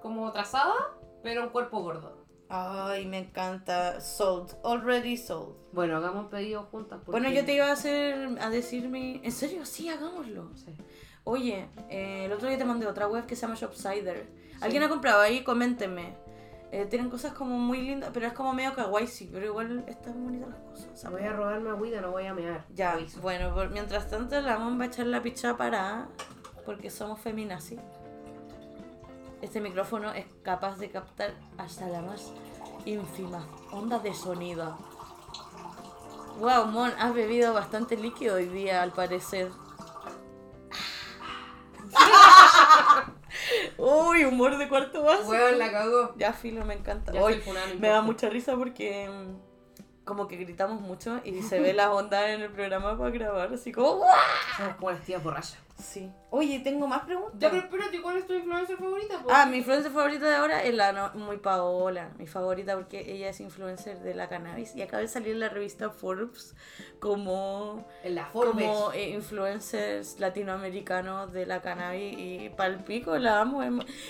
[0.00, 0.74] como trazada,
[1.22, 2.22] pero un cuerpo gordo.
[2.50, 4.00] Ay, me encanta.
[4.00, 5.56] Sold, already sold.
[5.72, 7.00] Bueno, hagamos pedido juntas.
[7.06, 9.20] Bueno, yo te iba a hacer, a decir mi...
[9.24, 9.64] ¿En serio?
[9.64, 10.50] Sí, hagámoslo.
[10.54, 10.66] Sí.
[11.24, 14.26] Oye, eh, el otro día te mandé otra web que se llama Shopsider.
[14.60, 15.42] ¿Alguien ha comprado ahí?
[15.42, 16.14] Coméntenme.
[16.70, 20.22] Eh, tienen cosas como muy lindas, pero es como medio kawaii, sí, pero igual están
[20.24, 21.00] bonitas las cosas.
[21.00, 21.20] ¿sabes?
[21.20, 22.64] Voy a robarme agüita, no voy a mear.
[22.74, 23.20] Ya, Aviso.
[23.20, 26.08] bueno, por- mientras tanto la vamos a echar la picha para
[26.66, 27.78] porque somos feminazis.
[29.40, 32.32] Este micrófono es capaz de captar hasta la más
[32.86, 34.76] ínfima onda de sonido.
[36.40, 39.50] Wow, Mon, has bebido bastante líquido hoy día, al parecer.
[43.78, 45.28] Uy, humor de cuarto vaso.
[45.28, 46.14] Weón, la cagó.
[46.16, 47.12] Ya, filo, me encanta.
[47.12, 47.42] Ya Hoy
[47.78, 52.30] me da mucha risa porque mm, como que gritamos mucho y se ve la onda
[52.30, 54.04] en el programa para grabar, así como
[54.78, 55.58] como las tías borrachas.
[55.76, 56.10] Sí.
[56.30, 57.38] Oye, tengo más preguntas.
[57.38, 59.22] Ya, pero espérate, ¿cuál es tu influencer favorita?
[59.28, 63.28] Ah, mi influencer favorita de ahora es la no- muy Paola, mi favorita porque ella
[63.28, 66.54] es influencer de la cannabis y acaba de salir en la revista Forbes
[67.00, 68.66] como, En la Forbes.
[68.66, 73.60] como eh, influencers latinoamericanos de la cannabis y palpico, la amo.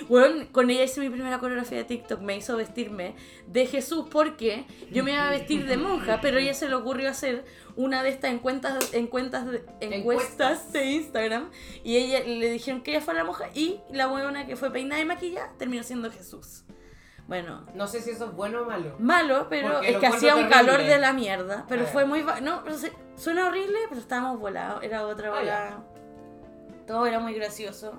[0.09, 3.15] Bueno, con ella hice mi primera coreografía de TikTok, me hizo vestirme
[3.47, 7.11] de Jesús porque yo me iba a vestir de monja, pero ella se le ocurrió
[7.11, 7.45] hacer
[7.77, 10.73] una de estas en cuentas, en cuentas de, encuestas Encuestas.
[10.73, 11.51] de Instagram
[11.83, 15.01] y ella le dijeron que ella fuera la monja y la buena que fue peinada
[15.01, 16.65] y maquillada terminó siendo Jesús.
[17.27, 18.97] Bueno, No sé si eso es bueno o malo.
[18.99, 22.23] malo, pero Porque es que hacía un calor de la mierda, pero Ah, fue muy...
[22.43, 25.85] No, pero se- suena horrible, pero estábamos volados, era otra Ah, bola.
[26.87, 27.95] Todo era muy gracioso.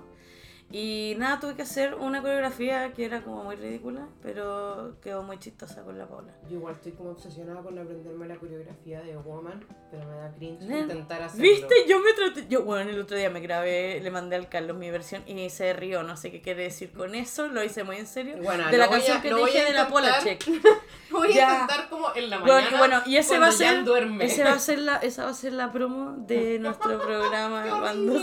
[0.78, 5.40] Y nada, tuve que hacer una coreografía que era como muy ridícula, pero quedó muy
[5.40, 6.34] chistosa con la Paula.
[6.50, 10.64] Yo igual estoy como obsesionada con aprenderme la coreografía de Woman, pero me da cringe
[10.64, 11.44] Nen, intentar hacerlo.
[11.44, 11.74] ¿Viste?
[11.88, 12.48] Yo me traté.
[12.50, 15.72] Yo, bueno, el otro día me grabé, le mandé al Carlos mi versión y se
[15.72, 16.04] rió.
[16.04, 17.48] No sé qué quiere decir con eso.
[17.48, 18.36] Lo hice muy en serio.
[18.44, 19.90] Bueno, de la canción a- que te dije a de la intentar.
[19.90, 20.46] Polachek.
[21.10, 21.54] Voy a Ya.
[21.62, 22.76] intentar como en la Bueno, mañana.
[22.76, 23.86] y bueno, y ese va a ser.
[24.20, 28.20] Ese va a ser la, esa va a ser la promo de nuestro programa cuando.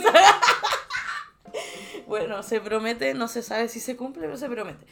[2.12, 4.84] Bueno, se promete, no se sabe si se cumple, pero se promete.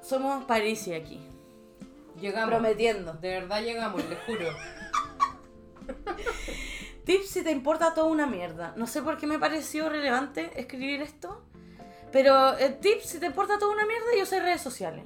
[0.00, 1.20] Somos Parisi aquí.
[2.20, 2.50] Llegamos.
[2.50, 3.14] Prometiendo.
[3.14, 4.50] De verdad llegamos, les juro.
[7.04, 8.74] Tips si te importa toda una mierda.
[8.76, 11.42] No sé por qué me pareció relevante escribir esto.
[12.12, 15.04] Pero eh, tips si te importa toda una mierda, yo sé redes sociales.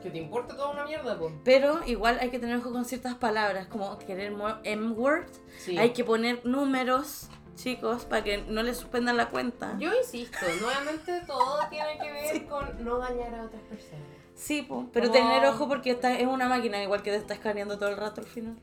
[0.00, 1.32] Que te importa toda una mierda, po.
[1.44, 4.32] Pero igual hay que tener ojo con ciertas palabras, como querer
[4.62, 5.26] M-word.
[5.58, 5.76] Sí.
[5.76, 7.28] Hay que poner números,
[7.58, 9.76] chicos, para que no les suspendan la cuenta.
[9.78, 14.06] Yo insisto, nuevamente todo tiene que ver con no dañar a otras personas.
[14.34, 17.34] Sí, po, pero Como- tener ojo porque esta es una máquina, igual que te está
[17.34, 18.56] escaneando todo el rato al final.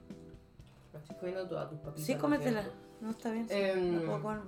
[0.93, 2.05] Me estoy comiendo todas tus papitas.
[2.05, 2.63] Sí, ¿no es cómetela.
[3.01, 4.41] No está bien, sí, Em, no puedo.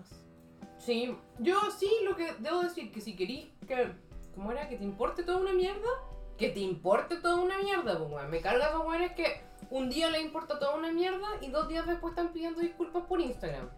[0.80, 3.92] Sí, yo sí, lo que debo decir, que si querís que,
[4.34, 4.70] ¿cómo era?
[4.70, 5.90] Que te importe toda una mierda,
[6.38, 8.30] que te importe toda una mierda, pues.
[8.30, 11.86] Me carga esos weones que un día les importa toda una mierda y dos días
[11.86, 13.70] después están pidiendo disculpas por Instagram.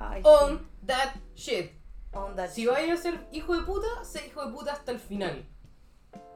[0.00, 1.70] Ay, On that shit.
[1.70, 1.76] sí.
[2.12, 2.66] Onda, Si sí.
[2.66, 5.46] vayas a ser hijo de puta, sé hijo de puta hasta el final.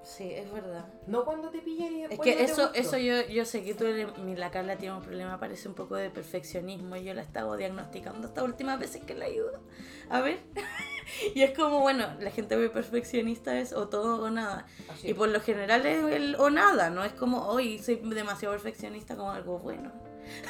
[0.05, 0.85] Sí, es verdad.
[1.07, 2.79] No cuando te pillan y Es después que no te eso, gustó.
[2.79, 5.75] eso yo, yo sé que tú eres, mi- la Carla tiene un problema, parece un
[5.75, 6.95] poco de perfeccionismo.
[6.97, 9.63] Yo la he estado diagnosticando estas últimas veces que la ayudo.
[10.11, 10.41] A ver.
[11.35, 14.67] y es como, bueno, la gente muy perfeccionista es o todo o nada.
[14.93, 15.09] Así.
[15.11, 19.17] Y por lo general es el o nada, no es como, hoy soy demasiado perfeccionista
[19.17, 19.91] como algo bueno.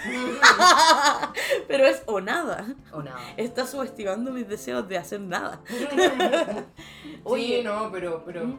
[1.69, 2.75] Pero es o nada.
[2.93, 3.21] o nada.
[3.37, 5.61] Está subestimando mis deseos de hacer nada.
[5.69, 7.63] sí, Oye.
[7.65, 8.59] no, pero, pero ¿Mm?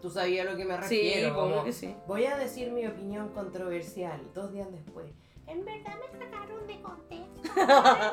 [0.00, 1.28] tú sabías lo que me Sí, refiero.
[1.38, 1.94] obvio como, que sí.
[2.06, 5.06] Voy a decir mi opinión controversial dos días después.
[5.46, 7.50] En verdad me sacaron de contexto.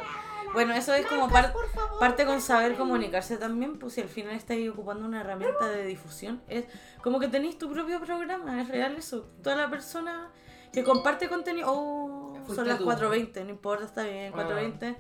[0.51, 1.53] Bueno, eso es como par-
[1.99, 6.41] parte con saber comunicarse también, pues si al final estáis ocupando una herramienta de difusión,
[6.47, 6.65] es
[7.03, 9.27] como que tenéis tu propio programa, es real eso.
[9.43, 10.31] Toda la persona
[10.71, 12.85] que comparte contenido, oh, Fuiste son las tú.
[12.85, 14.47] 4.20, no importa, está bien, Ah.
[14.47, 14.97] 4.20.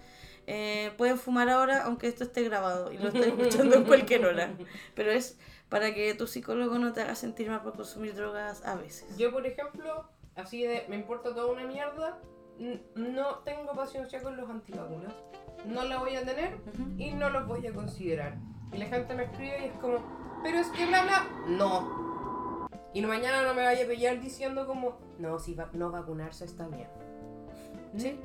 [0.51, 4.53] Eh, pueden fumar ahora, aunque esto esté grabado y lo estés escuchando en cualquier hora.
[4.95, 5.37] Pero es
[5.69, 9.15] para que tu psicólogo no te haga sentir mal por consumir drogas a veces.
[9.17, 12.17] Yo, por ejemplo, así de me importa toda una mierda,
[12.95, 15.13] no tengo paciencia con los antivacunas.
[15.65, 16.57] No la voy a tener
[16.97, 18.37] y no los voy a considerar.
[18.73, 22.08] Y la gente me escribe y es como, pero es que bla bla, no.
[22.93, 26.67] Y mañana no me vaya a pillar diciendo como, no, si va- no vacunarse está
[26.67, 26.87] bien.
[27.97, 28.19] Sí.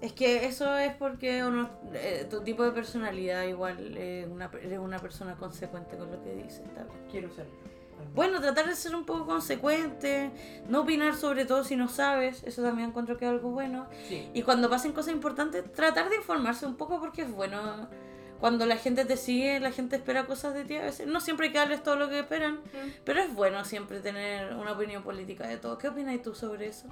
[0.00, 4.78] Es que eso es porque uno, eh, tu tipo de personalidad igual eh, una, eres
[4.78, 6.62] una persona consecuente con lo que dices.
[7.10, 7.46] Quiero ser.
[8.14, 10.30] Bueno, tratar de ser un poco consecuente,
[10.68, 13.86] no opinar sobre todo si no sabes, eso también encuentro que es algo bueno.
[14.08, 14.30] Sí.
[14.32, 17.88] Y cuando pasen cosas importantes, tratar de informarse un poco porque es bueno.
[18.40, 21.06] Cuando la gente te sigue, la gente espera cosas de ti a veces.
[21.06, 22.60] No siempre hay que darles todo lo que esperan,
[23.04, 25.76] pero es bueno siempre tener una opinión política de todo.
[25.78, 26.88] ¿Qué opinas tú sobre eso?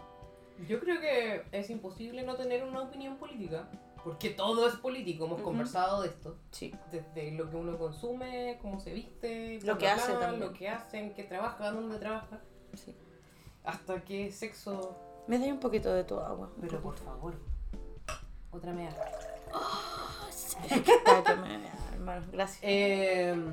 [0.69, 3.69] Yo creo que es imposible no tener una opinión política,
[4.05, 5.45] porque todo es político, hemos Ujú.
[5.51, 6.37] conversado de esto.
[6.51, 6.75] Sí.
[6.93, 10.41] Desde lo que uno consume, cómo se viste, Lo que bla, hace también.
[10.41, 12.41] lo que hacen, qué trabaja, dónde trabaja,
[12.75, 12.95] sí.
[13.65, 14.99] hasta qué sexo.
[15.29, 16.51] Me da un poquito de tu agua.
[16.61, 17.35] Pero por favor,
[18.51, 18.91] otra mea.
[18.91, 20.48] Es que está que me-
[21.95, 22.59] hermano, gracias.
[22.63, 23.45] Em,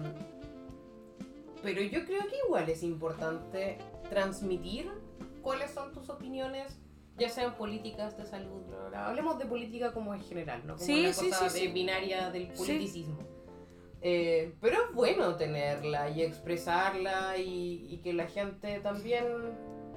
[1.64, 3.78] pero yo creo que igual es importante
[4.10, 4.90] transmitir
[5.42, 6.80] cuáles son tus opiniones,
[7.18, 9.08] ya sean políticas de salud, bla, bla, bla.
[9.08, 11.72] hablemos de política como en general, no como Sí, una sí, cosa sí, de sí.
[11.72, 13.20] binaria del politicismo.
[14.02, 19.26] Eh, pero es bueno tenerla y expresarla y, y que la gente también...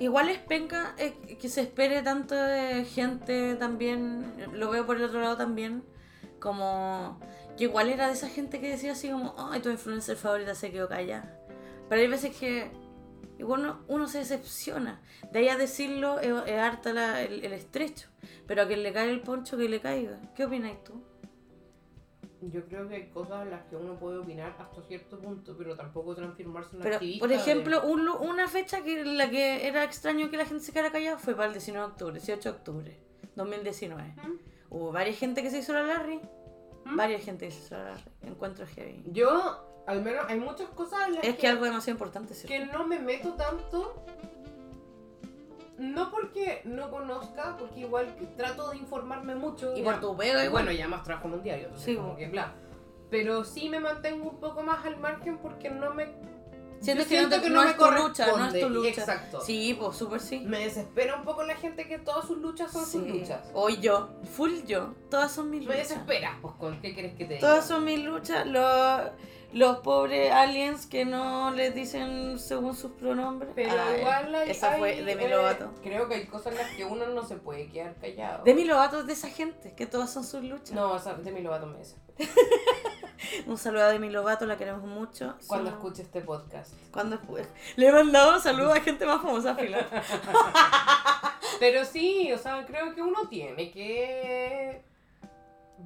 [0.01, 5.03] Igual es penca eh, que se espere tanto de gente también, lo veo por el
[5.05, 5.83] otro lado también,
[6.41, 7.19] como
[7.57, 10.71] que igual era de esa gente que decía así como, ay, tu influencer favorita se
[10.71, 11.39] quedó callada.
[11.89, 12.71] Pero hay veces que
[13.39, 15.01] igual uno, uno se decepciona.
[15.33, 18.09] De ahí a decirlo es, es harta la- el, el estrecho.
[18.47, 20.19] Pero a quien le cae el poncho, que le caiga.
[20.35, 21.03] ¿Qué opinas tú?
[22.41, 25.75] Yo creo que hay cosas en las que uno puede opinar hasta cierto punto, pero
[25.75, 27.21] tampoco transformarse en Pero, activista.
[27.21, 30.73] por de- ejemplo, un una fecha que la que era extraño que la gente se
[30.73, 32.99] quedara callada fue para el 19 de octubre, 18 de octubre,
[33.35, 34.15] 2019.
[34.23, 34.58] ¿Mm?
[34.71, 36.21] Hubo varias gente que se hizo la Larry,
[36.85, 36.97] ¿Mm?
[36.97, 38.03] varias gente que se hizo la Larry.
[38.23, 39.03] Encuentro heavy.
[39.13, 42.49] Yo, al menos, hay muchas cosas en las Es que algo demasiado importante, ¿cierto?
[42.67, 44.05] que no me meto tanto.
[45.79, 49.77] No porque no conozca, porque igual que trato de informarme mucho.
[49.77, 50.65] Y por tu pega y igual.
[50.65, 52.53] bueno, ya más trabajo en un diario, entonces Sí, como que bla.
[53.11, 56.09] Pero sí me mantengo un poco más al margen porque no me.
[56.81, 58.89] Sientes yo que no siento no me es tu lucha, no es tu lucha.
[58.89, 59.41] Exacto.
[59.41, 60.41] Sí, pues súper sí.
[60.41, 63.41] Me desespera un poco la gente que todas sus luchas son sus luchas.
[63.55, 64.95] Hoy yo, full yo.
[65.11, 65.89] Todas son mis Me luchas.
[65.89, 67.47] desespera, pues con qué quieres que te diga.
[67.47, 68.47] Todas son mis luchas.
[68.47, 69.11] Los,
[69.53, 73.51] los pobres aliens que no les dicen según sus pronombres.
[73.55, 75.73] Pero Ay, igual hay, Esa fue hay, Demi eh, Lovato.
[75.83, 78.45] Creo que hay cosas en las que uno no se puede quedar callado.
[78.45, 80.73] Demi Lovato es de esa gente, que todas son sus luchas.
[80.73, 82.19] No, o sea, Demi Lovato me desespera.
[83.47, 85.37] Un saludo a Demi Lovato, la queremos mucho.
[85.47, 86.73] Cuando Somos- escuche este podcast.
[86.93, 87.19] Cuando
[87.77, 89.87] Le he mandado saludos a gente más famosa, fila.
[91.61, 94.83] Pero sí, o sea, creo que uno tiene que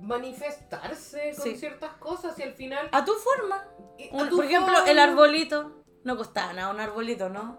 [0.01, 1.57] manifestarse con Sí.
[1.57, 2.89] ciertas cosas y al final...
[2.93, 3.65] A tu forma.
[3.99, 5.83] y a Un- tu por ejemplo, el arbolito.
[6.05, 7.59] No costaba nada un arbolito, ¿no?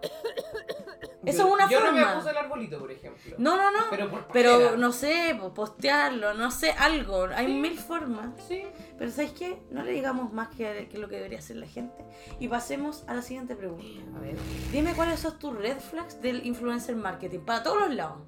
[1.26, 2.08] Eso Yo- es una yo no forma.
[2.10, 3.36] me puse el arbolito, por ejemplo.
[3.38, 3.84] No, no, no.
[3.90, 7.26] Pero por Pero no sé, po, postearlo, no sé, algo.
[7.34, 7.52] Hay Sí.
[7.54, 8.30] mil formas.
[8.48, 8.64] Sí.
[8.98, 9.62] Pero ¿sabes qué?
[9.70, 12.04] No le digamos más que, que lo que debería hacer la gente.
[12.40, 13.84] Y pasemos a la siguiente pregunta.
[14.16, 14.36] A ver.
[14.72, 17.40] Dime cuáles son tus red flags del influencer marketing.
[17.40, 18.18] Para todos los lados.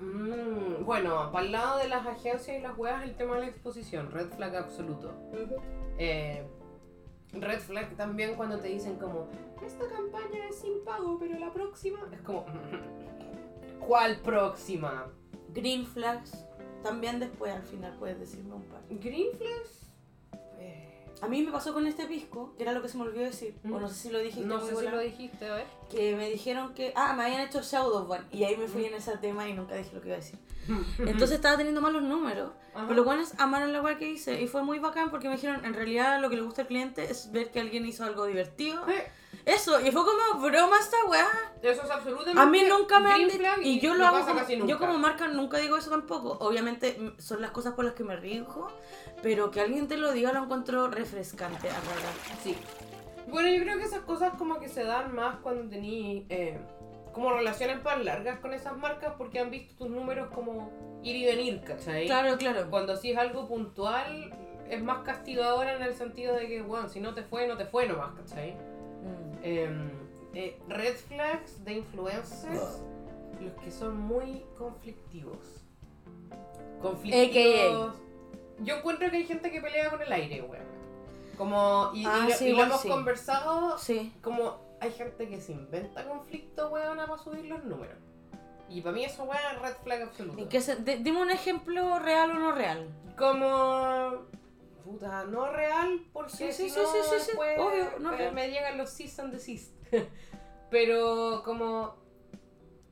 [0.00, 3.46] Mm, bueno, para el lado de las agencias y las weas, el tema de la
[3.48, 4.10] exposición.
[4.12, 5.12] Red flag absoluto.
[5.98, 6.46] Eh,
[7.32, 9.28] red flag también cuando te dicen como,
[9.64, 12.44] esta campaña es sin pago, pero la próxima es como,
[13.86, 15.06] ¿cuál próxima?
[15.54, 16.44] Green flags.
[16.82, 18.80] También después al final puedes decirme un par.
[18.88, 19.90] Green flags.
[20.58, 23.24] Eh, A mí me pasó con este pisco, que era lo que se me olvidó
[23.24, 23.58] decir.
[23.64, 23.72] Mm.
[23.72, 25.66] O no sé si lo dijiste no sé si lo dijiste, a ver.
[25.90, 26.92] Que me dijeron que.
[26.94, 28.26] Ah, me habían hecho Shadow Ban.
[28.30, 30.38] Y ahí me fui en ese tema y nunca dije lo que iba a decir.
[30.98, 32.52] Entonces estaba teniendo malos números.
[32.74, 32.84] Ajá.
[32.86, 34.40] Pero los buenos amaron la weá que hice.
[34.40, 37.04] Y fue muy bacán porque me dijeron, en realidad lo que le gusta al cliente
[37.10, 38.86] es ver que alguien hizo algo divertido.
[38.88, 39.10] Eh,
[39.46, 41.26] Eso, y fue como broma esta weá.
[41.62, 42.38] Eso es absolutamente.
[42.40, 44.26] A mí nunca me han flag Y yo lo hago.
[44.26, 46.36] como- yo como marca nunca digo eso tampoco.
[46.40, 48.70] Obviamente mm, son las cosas por las que me rijo.
[49.22, 52.12] Pero que alguien te lo diga lo encuentro refrescante, a verdad.
[52.44, 52.56] Sí.
[53.30, 56.58] Bueno, yo creo que esas cosas como que se dan más cuando tení eh,
[57.12, 60.70] como relaciones más largas con esas marcas porque han visto tus números como
[61.02, 62.06] ir y venir, ¿cachai?
[62.06, 62.70] Claro, claro.
[62.70, 64.32] Cuando si es algo puntual,
[64.70, 67.66] es más castigadora en el sentido de que, bueno, si no te fue, no te
[67.66, 68.52] fue nomás, ¿cachai?
[68.52, 69.38] Mm.
[69.42, 69.90] Em,
[70.34, 72.82] eh, red flags de influencers,
[73.40, 75.64] los que son muy conflictivos.
[76.80, 77.96] Conflictivos.
[78.60, 80.67] Yo encuentro que hay gente que pelea con el aire, weón.
[81.38, 82.88] Como, y, y Ah, lo- sí, y lo hemos sí.
[82.88, 84.12] conversado, Sí.
[84.22, 87.96] como hay gente que se inventa conflicto, weón, para subir los números.
[88.68, 90.38] Y para mí eso, weón, es red flag absoluto.
[90.42, 92.88] ¿Y qué se- de- dime un ejemplo real o no real.
[93.16, 94.26] Como.
[94.84, 98.32] Puta, no real, porque si sí, no, sí, sí, sí, después, obvio, no real.
[98.34, 99.72] me llegan los cease and desist.
[100.70, 101.96] Pero como.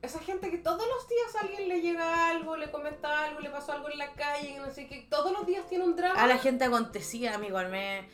[0.01, 3.49] Esa gente que todos los días a alguien le llega algo, le comenta algo, le
[3.49, 6.21] pasó algo en la calle, no sé qué, todos los días tiene un drama.
[6.21, 8.07] A la gente acontecía, amigo, me...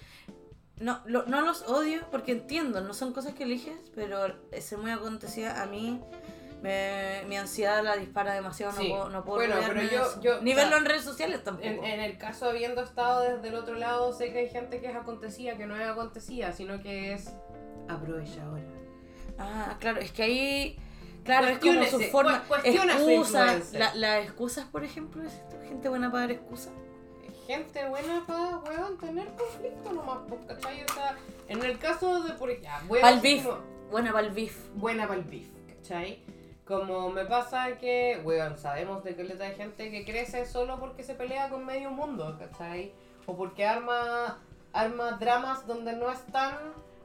[0.80, 4.92] No, lo- no los odio porque entiendo, no son cosas que eliges, pero ser muy
[4.92, 6.02] acontecida a mí,
[6.64, 8.90] me- mi ansiedad la dispara demasiado, Sí.
[8.90, 11.44] no puedo, no puedo Bueno, pero yo- yo- Ni o sea, verlo en redes sociales
[11.44, 11.68] tampoco.
[11.68, 14.90] En, en el caso habiendo estado desde el otro lado, sé que hay gente que
[14.90, 17.30] es acontecida, que no es acontecida, sino que es
[17.88, 18.64] aprovecha ahora.
[19.38, 20.80] Ah, claro, es que ahí...
[21.24, 22.44] Claro, es como su forma...
[22.48, 25.32] cu- Excusas, la- las excusas, por ejemplo, es
[25.70, 26.74] gente buena para dar excusas.
[27.48, 30.84] Gente buena para, weón, tener conflicto nomás, pues, ¿cachai?
[30.84, 31.18] O sea,
[31.50, 33.46] en el caso de, por ejemplo, voy a Pa'l decir beef.
[33.48, 34.58] como- Buena para el beef.
[34.76, 36.24] buena para el beef, ¿cachai?
[36.66, 41.14] Como me pasa que, weón, sabemos de que hay gente que crece solo porque se
[41.16, 42.94] pelea con medio mundo, ¿cachai?
[43.26, 44.39] O porque arma,
[44.72, 46.56] arma dramas donde no están,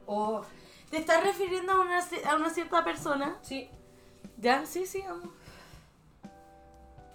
[0.05, 0.41] o...
[0.89, 3.37] ¿Te estás refiriendo a una, a una cierta persona?
[3.41, 3.69] Sí,
[4.37, 5.27] Ya, sí, sí, vamos.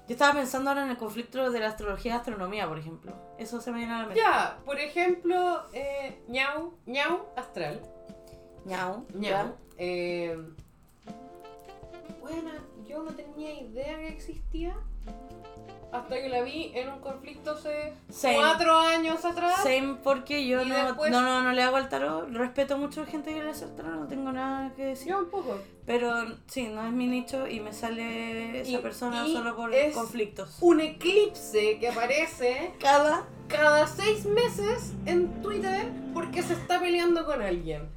[0.06, 3.12] Yo estaba pensando ahora en el conflicto de la astrología y astronomía, por ejemplo.
[3.38, 4.20] Eso se me viene a la mente.
[4.20, 7.80] ya, por ejemplo, eh, ñau, ñau astral,
[8.66, 9.06] Ñau.
[9.14, 9.56] ñau.
[9.78, 10.38] Eh,
[12.20, 12.50] bueno,
[12.88, 14.74] yo no tenía idea que existía
[15.92, 18.34] hasta que la vi en un conflicto hace Same.
[18.36, 19.54] cuatro años atrás.
[19.62, 22.28] Same porque yo no, después- no, no, no le hago al tarot.
[22.32, 25.08] Respeto mucho a la gente que le hace el tarot, no tengo nada que decir.
[25.10, 25.56] Yo un poco.
[25.86, 29.72] Pero sí, no es mi nicho y me sale esa Y- persona y solo por
[29.72, 30.56] es- conflictos.
[30.60, 33.24] Un eclipse que aparece Cada.
[33.46, 37.88] cada seis meses en Twitter porque se está peleando con alguien.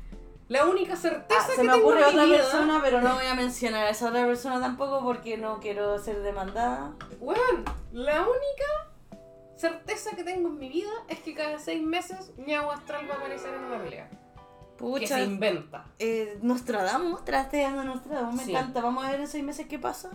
[0.49, 3.01] La única certeza Ah, que se me tengo ocurre en mi otra vida, persona, pero
[3.01, 6.93] no voy a mencionar a esa otra persona tampoco porque no quiero ser demandada.
[7.19, 9.17] Weón, la única
[9.57, 13.17] certeza que tengo en mi vida es que cada seis meses ñau astral va a
[13.17, 14.09] aparecer en una pelea.
[14.09, 15.85] Que Pucha, se inventa.
[15.99, 18.51] eh, Nostradamus, trasteando Nostradamus, me Sí.
[18.51, 18.79] encanta.
[18.81, 20.11] Vamos a ver en seis meses qué pasa.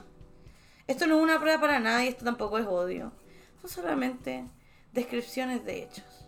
[0.86, 3.12] Esto no es una prueba para nada y esto tampoco es odio.
[3.60, 4.44] Son solamente
[4.92, 6.21] descripciones de hechos.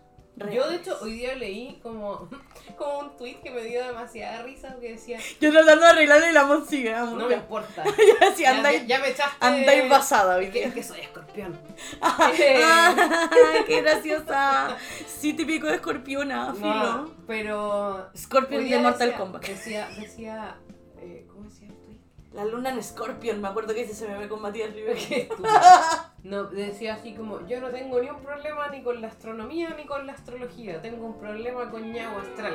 [0.53, 2.29] Yo de hecho hoy día leí como,
[2.77, 6.45] como un tweet que me dio demasiada risa que decía, Yo tratando de arreglarle la
[6.45, 7.03] música.
[7.03, 7.85] no me importa.
[8.21, 9.37] ya, sí, Ya, andáis, ya- me echaste...
[9.41, 10.67] andáis basada hoy día.
[10.67, 11.59] es que soy escorpión.
[12.01, 14.77] Ay, qué graciosa.
[15.07, 16.75] Sí, típico de escorpiona, filo.
[16.75, 18.11] No, pero...
[18.17, 19.43] Scorpion de Mortal decía- Kombat.
[19.47, 20.57] Decía, decía,
[22.35, 24.71] La luna en Scorpion, me acuerdo que ese se me ve con Matías.
[24.75, 25.49] Qué estúpido.
[26.25, 29.85] No, decía así como, yo no tengo ni un problema ni con la astronomía ni
[29.85, 32.55] con la astrología, tengo un problema con ñau astral.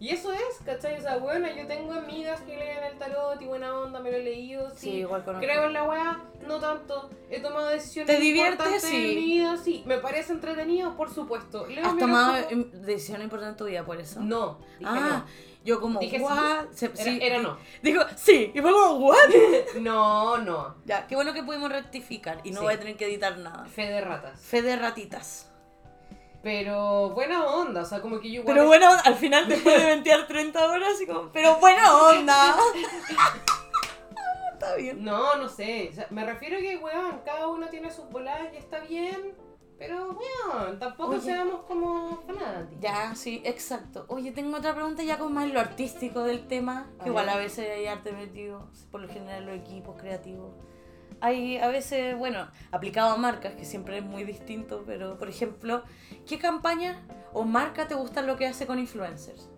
[0.00, 0.98] Y eso es, ¿cachai?
[0.98, 4.16] O sea, bueno, yo tengo amigas que leen el tarot y buena onda, me lo
[4.18, 4.76] he leído, sí.
[4.76, 7.08] Sí, igual con Creo en la weá, no tanto.
[7.30, 8.66] He tomado decisiones ¿Te diviertes?
[8.66, 8.96] importantes Sí.
[8.96, 9.82] en mi vida, sí.
[9.86, 11.66] Me parece entretenido, por supuesto.
[11.66, 14.20] Leo ¿Has tomado em, decisión importante en tu vida por eso?
[14.20, 15.24] No, dije ah,
[15.66, 16.22] yo como, Dije sí.
[16.22, 16.64] what?
[16.80, 17.58] Era, sí, era no.
[17.82, 19.16] Dijo, sí, y fue como, what?
[19.80, 20.76] No, no.
[20.86, 22.64] ya, qué bueno que pudimos rectificar y no Sí.
[22.64, 23.66] voy a tener que editar nada.
[23.66, 24.40] Fe de ratas.
[24.40, 25.50] Fe de ratitas.
[26.42, 28.54] Pero buena onda, o sea, como que yo igual.
[28.54, 32.56] Pero bueno, al final después de ventear 30 horas, y como, pero buena onda.
[34.52, 35.04] Está bien.
[35.04, 35.88] No, no sé.
[35.90, 39.34] o sea, me refiero a que, weón, cada uno tiene sus voladas y está bien.
[39.78, 41.20] Pero, weón, tampoco Oye.
[41.20, 42.80] seamos como fanáticos.
[42.80, 44.06] Ya, sí, exacto.
[44.08, 47.36] Oye, tengo otra pregunta ya con más lo artístico del tema, A que igual a
[47.36, 50.54] veces hay arte metido, por lo general los equipos creativos.
[51.20, 55.82] Hay a veces, bueno, aplicado a marcas, que siempre es muy distinto, pero por ejemplo,
[56.26, 59.50] ¿qué campaña o marca te gusta lo que hace con influencers?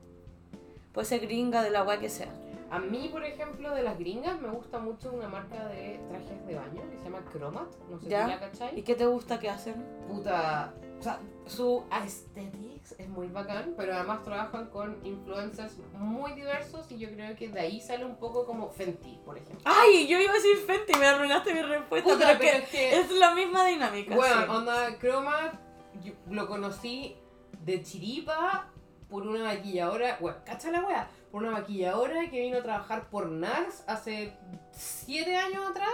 [0.92, 2.32] Puede ser gringa, de la guay que sea.
[2.70, 6.54] A mí, por ejemplo, de las gringas, me gusta mucho una marca de trajes de
[6.54, 7.68] baño que se llama Chromat.
[7.90, 8.24] No sé ¿Ya?
[8.24, 8.82] si la ¿Y cachai.
[8.84, 9.74] qué te gusta que hacen?
[10.06, 10.74] Puta.
[10.98, 16.98] O sea, su aesthetics es muy bacán, pero además trabajan con influencers muy diversos y
[16.98, 19.60] yo creo que de ahí sale un poco como Fenty, por ejemplo.
[19.64, 20.06] ¡Ay!
[20.08, 23.00] Yo iba a decir Fenty, me arruinaste mi respuesta, Puta, pero, pero es es que
[23.00, 24.14] es la misma dinámica.
[24.14, 24.48] Bueno, sí.
[24.50, 25.54] onda Chromat,
[26.02, 27.16] yo lo conocí
[27.64, 28.68] de chiripa
[29.08, 33.28] por una maquilladora, bueno, cacha la wea, por una maquilladora que vino a trabajar por
[33.28, 34.36] NARS hace
[34.72, 35.88] 7 años atrás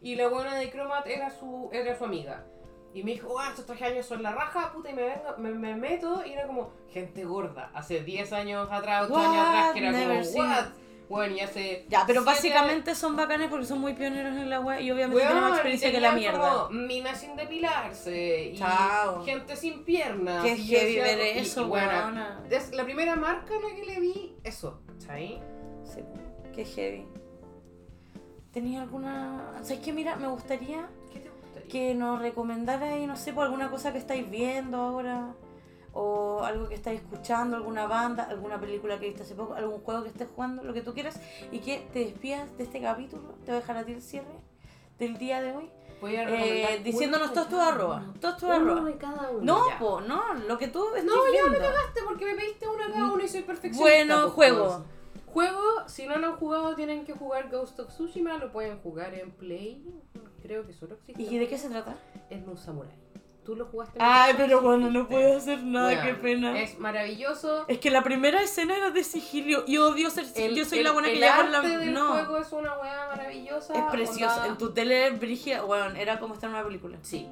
[0.00, 2.44] y la buena de Cromat era su, era su amiga.
[2.92, 5.50] Y me dijo, oh, estos trajes años son la raja, puta, y me, vengo, me,
[5.50, 7.70] me meto y era como gente gorda.
[7.72, 10.66] Hace 10 años atrás, 8 años atrás, que era Never como, what?
[11.10, 11.86] Bueno, y hace.
[11.88, 15.16] Ya, pero siete básicamente son bacanes porque son muy pioneros en la web y obviamente
[15.16, 16.68] Weón, tienen más experiencia que la mierda.
[16.70, 18.50] Minas sin depilarse.
[18.52, 19.24] Y Chao.
[19.24, 20.44] gente sin piernas.
[20.44, 22.44] Qué heavy ver eso, bueno, weona.
[22.48, 24.82] Es la primera marca a la que le vi eso.
[24.98, 25.32] ¿Sabes?
[25.82, 26.00] Sí,
[26.54, 27.08] qué heavy.
[28.52, 29.58] ¿Tenía alguna...?
[29.62, 29.92] ¿Sabes qué?
[29.92, 31.68] Mira, me gustaría ¿Qué te gustaría?
[31.68, 35.34] que nos recomendarais, no sé, por alguna cosa que estáis viendo ahora,
[35.92, 40.02] o algo que estáis escuchando, alguna banda, alguna película que viste hace poco, algún juego
[40.02, 41.20] que estés jugando, lo que tú quieras,
[41.50, 44.38] y que te despidas de este capítulo, te voy a dejar a ti el cierre
[44.98, 45.70] del día de hoy,
[46.00, 48.94] Voy a eh, diciéndonos todos tus arrobas, todos tus arrobas.
[48.98, 49.42] cada uno.
[49.42, 51.58] No, po, no, lo que tú estés No, ya me viendo.
[51.58, 53.82] cagaste porque me pediste uno de cada uno y soy perfeccionista.
[53.82, 54.66] Bueno, pues, juego.
[54.66, 55.00] pues.
[55.26, 58.38] Juego, si no lo han jugado, tienen que jugar Ghost of Tsushima.
[58.38, 59.86] Lo pueden jugar en Play.
[60.42, 61.22] Creo que solo existe.
[61.22, 61.96] ¿Y de qué se trata?
[62.30, 62.94] Es un samurai.
[63.50, 66.60] ¿Tú lo jugaste Ay, pero bueno, no puedo hacer nada, Bueno, qué pena.
[66.60, 67.64] Es maravilloso.
[67.66, 70.84] Es que la primera escena era de sigilio y odio ser El- yo soy el-
[70.84, 73.74] la buena que el ya con la del no juego es una weá maravillosa.
[73.74, 77.28] es precioso onda- en tu tele brigia bueno era como estar en una película Sí.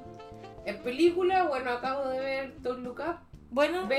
[0.65, 3.15] En película, bueno, acabo de ver Don't Look Up.
[3.49, 3.95] bueno a mí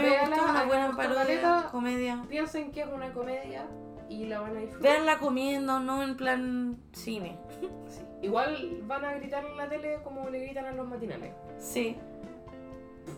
[0.00, 3.66] me gustó una buena parodia comedia Piensen que es una comedia
[4.08, 4.82] y la van a disfrutar.
[4.92, 8.00] Veanla comiendo no en plan cine Sí.
[8.22, 11.32] Igual van a gritar en la tele como le gritan a los matinales.
[11.58, 11.96] sí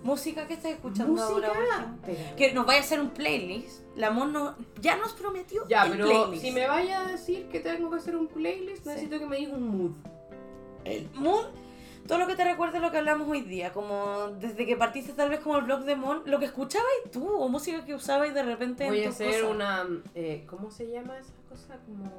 [0.04, 1.96] música que estás escuchando ahora último?
[2.06, 2.36] Espera.
[2.36, 5.92] que nos vaya a hacer un playlist la Mon no- ya nos prometió Ya, el
[5.92, 6.44] pero playlist.
[6.44, 8.88] si me vaya a decir que tengo que hacer un playlist, Sí.
[8.88, 9.90] necesito que me diga un mood.
[10.84, 11.44] el Mon
[12.10, 15.30] todo lo que te recuerde lo que hablamos hoy día, como desde que partiste tal
[15.30, 18.42] vez como el blog de Mon, lo que escuchabas tú o música que usabas de
[18.42, 19.50] repente Voy en a hacer cosas.
[19.54, 19.86] una.
[20.16, 21.78] eh, ¿Cómo se llama esa cosa?
[21.86, 22.10] Como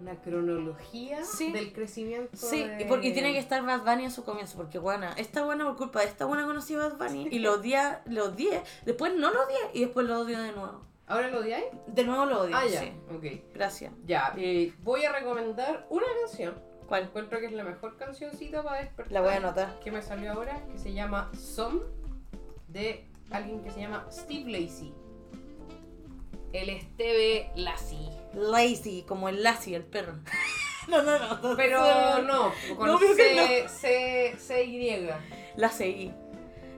[0.00, 1.52] una cronología Sí.
[1.52, 2.36] del crecimiento.
[2.36, 5.44] Sí, de- y, porque, tiene que estar Bad Bunny en su comienzo, porque buena, esta
[5.44, 8.62] buena por culpa de esta buena conocí a Bad Bunny y lo odié, lo odié,
[8.84, 10.82] después no lo odié y después lo odio de nuevo.
[11.06, 11.64] ¿Ahora lo odiáis?
[11.86, 12.80] De nuevo lo odio, Ah, ya.
[12.80, 12.92] sí.
[13.14, 13.24] Ok.
[13.54, 13.92] Gracias.
[14.04, 16.54] Ya, eh, voy a recomendar una canción.
[16.88, 17.04] ¿Cuál?
[17.04, 19.12] Encuentro que es la mejor cancioncita para despertar.
[19.12, 19.78] La voy a anotar.
[19.80, 21.80] Que me salió ahora, que se llama Some,
[22.68, 24.94] de alguien que se llama Steve Lacey.
[26.54, 28.08] El Steve Lacey.
[28.32, 30.14] Lazy, como el Lassie, el perro.
[30.88, 31.38] no, no, no.
[31.42, 35.10] no Pero no, con No, creo que C, C, C, Y.
[35.56, 36.12] La seguí.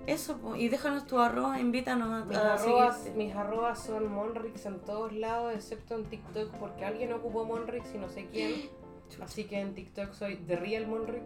[0.06, 4.80] Eso, y déjanos tu arroba, invítanos a, Mis a arrobas, mis arrobas son Monrix en
[4.80, 8.70] todos lados, excepto en TikTok, porque alguien ocupó Monrix y no sé quién.
[9.22, 11.24] Así que en TikTok soy The Real Monrix.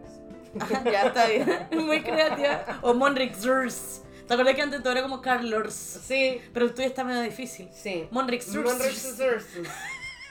[0.85, 1.47] ya está bien.
[1.85, 2.79] Muy creativa.
[2.81, 4.01] O Monrixers.
[4.27, 5.73] ¿Te acuerdas que antes todo era como Carlors?
[5.73, 7.69] Sí, Pero el tuyo está medio difícil.
[7.73, 8.07] sí.
[8.11, 8.63] Monrixers.
[8.65, 9.19] Monrix.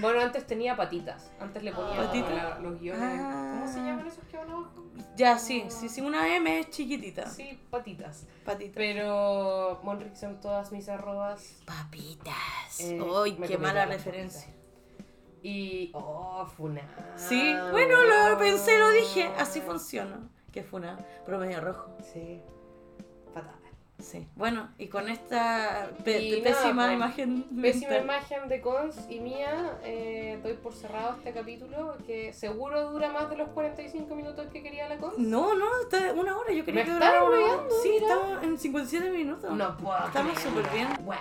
[0.01, 1.31] Bueno, antes tenía patitas.
[1.39, 2.33] Antes le ponía ¿Patitas?
[2.35, 3.01] la- los guiones.
[3.23, 3.59] Ah.
[3.61, 4.85] ¿Cómo se llaman esos que van abajo?
[5.15, 7.31] Ya, sí, sí, sí, una M es chiquitita.
[7.31, 8.27] Sí, patitas.
[8.45, 8.73] Patita.
[8.75, 11.63] Pero Monrix en todas mis arrobas.
[11.65, 12.81] Papitas.
[12.81, 14.49] Eh, Uy, me qué mala referencia.
[15.45, 15.91] Y.
[15.95, 16.81] Oh, Funa.
[17.17, 19.31] Sí, bueno, lo pensé, lo dije.
[19.39, 20.19] Así funciona.
[20.51, 21.91] Que fue una promedio rojo.
[22.13, 22.41] Sí.
[23.35, 23.53] Fatal.
[23.99, 24.27] Sí.
[24.37, 27.43] Bueno, y con esta pe- Y pésima nada, pues, imagen.
[27.63, 28.05] Pésima mental.
[28.05, 33.29] imagen de Cons y mía, eh, doy por cerrado este capítulo que seguro dura más
[33.31, 35.19] de los 45 minutos que quería la Cons.
[35.19, 36.53] No, no, está una hora.
[36.53, 37.63] Yo quería ¿Me que durara una hora.
[37.83, 38.07] Sí, Mira.
[38.15, 39.51] estamos en 57 minutos.
[39.53, 40.07] No puedo.
[40.07, 40.89] Estamos súper bien.
[41.05, 41.15] Wow.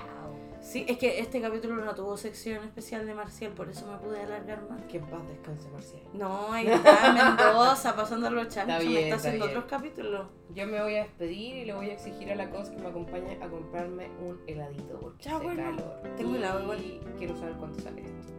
[0.64, 4.22] Sí, es que este capítulo no tuvo sección especial de Marcial, por eso me pude
[4.22, 4.82] alargar más.
[4.86, 6.02] Que en paz descanse, Marcial.
[6.14, 9.58] No, ahí está en Mendoza, pasando los chanchos, Está me bien, está está haciendo bien.
[9.58, 10.28] otros capítulos.
[10.56, 12.88] Yo me voy a despedir y le voy a exigir a la Cons que me
[12.88, 15.64] acompañe a comprarme un heladito porque hace bueno.
[15.64, 16.02] calor.
[16.16, 16.80] Tengo Y helado igual.
[17.18, 18.34] Quiero saber cuánto sale esto.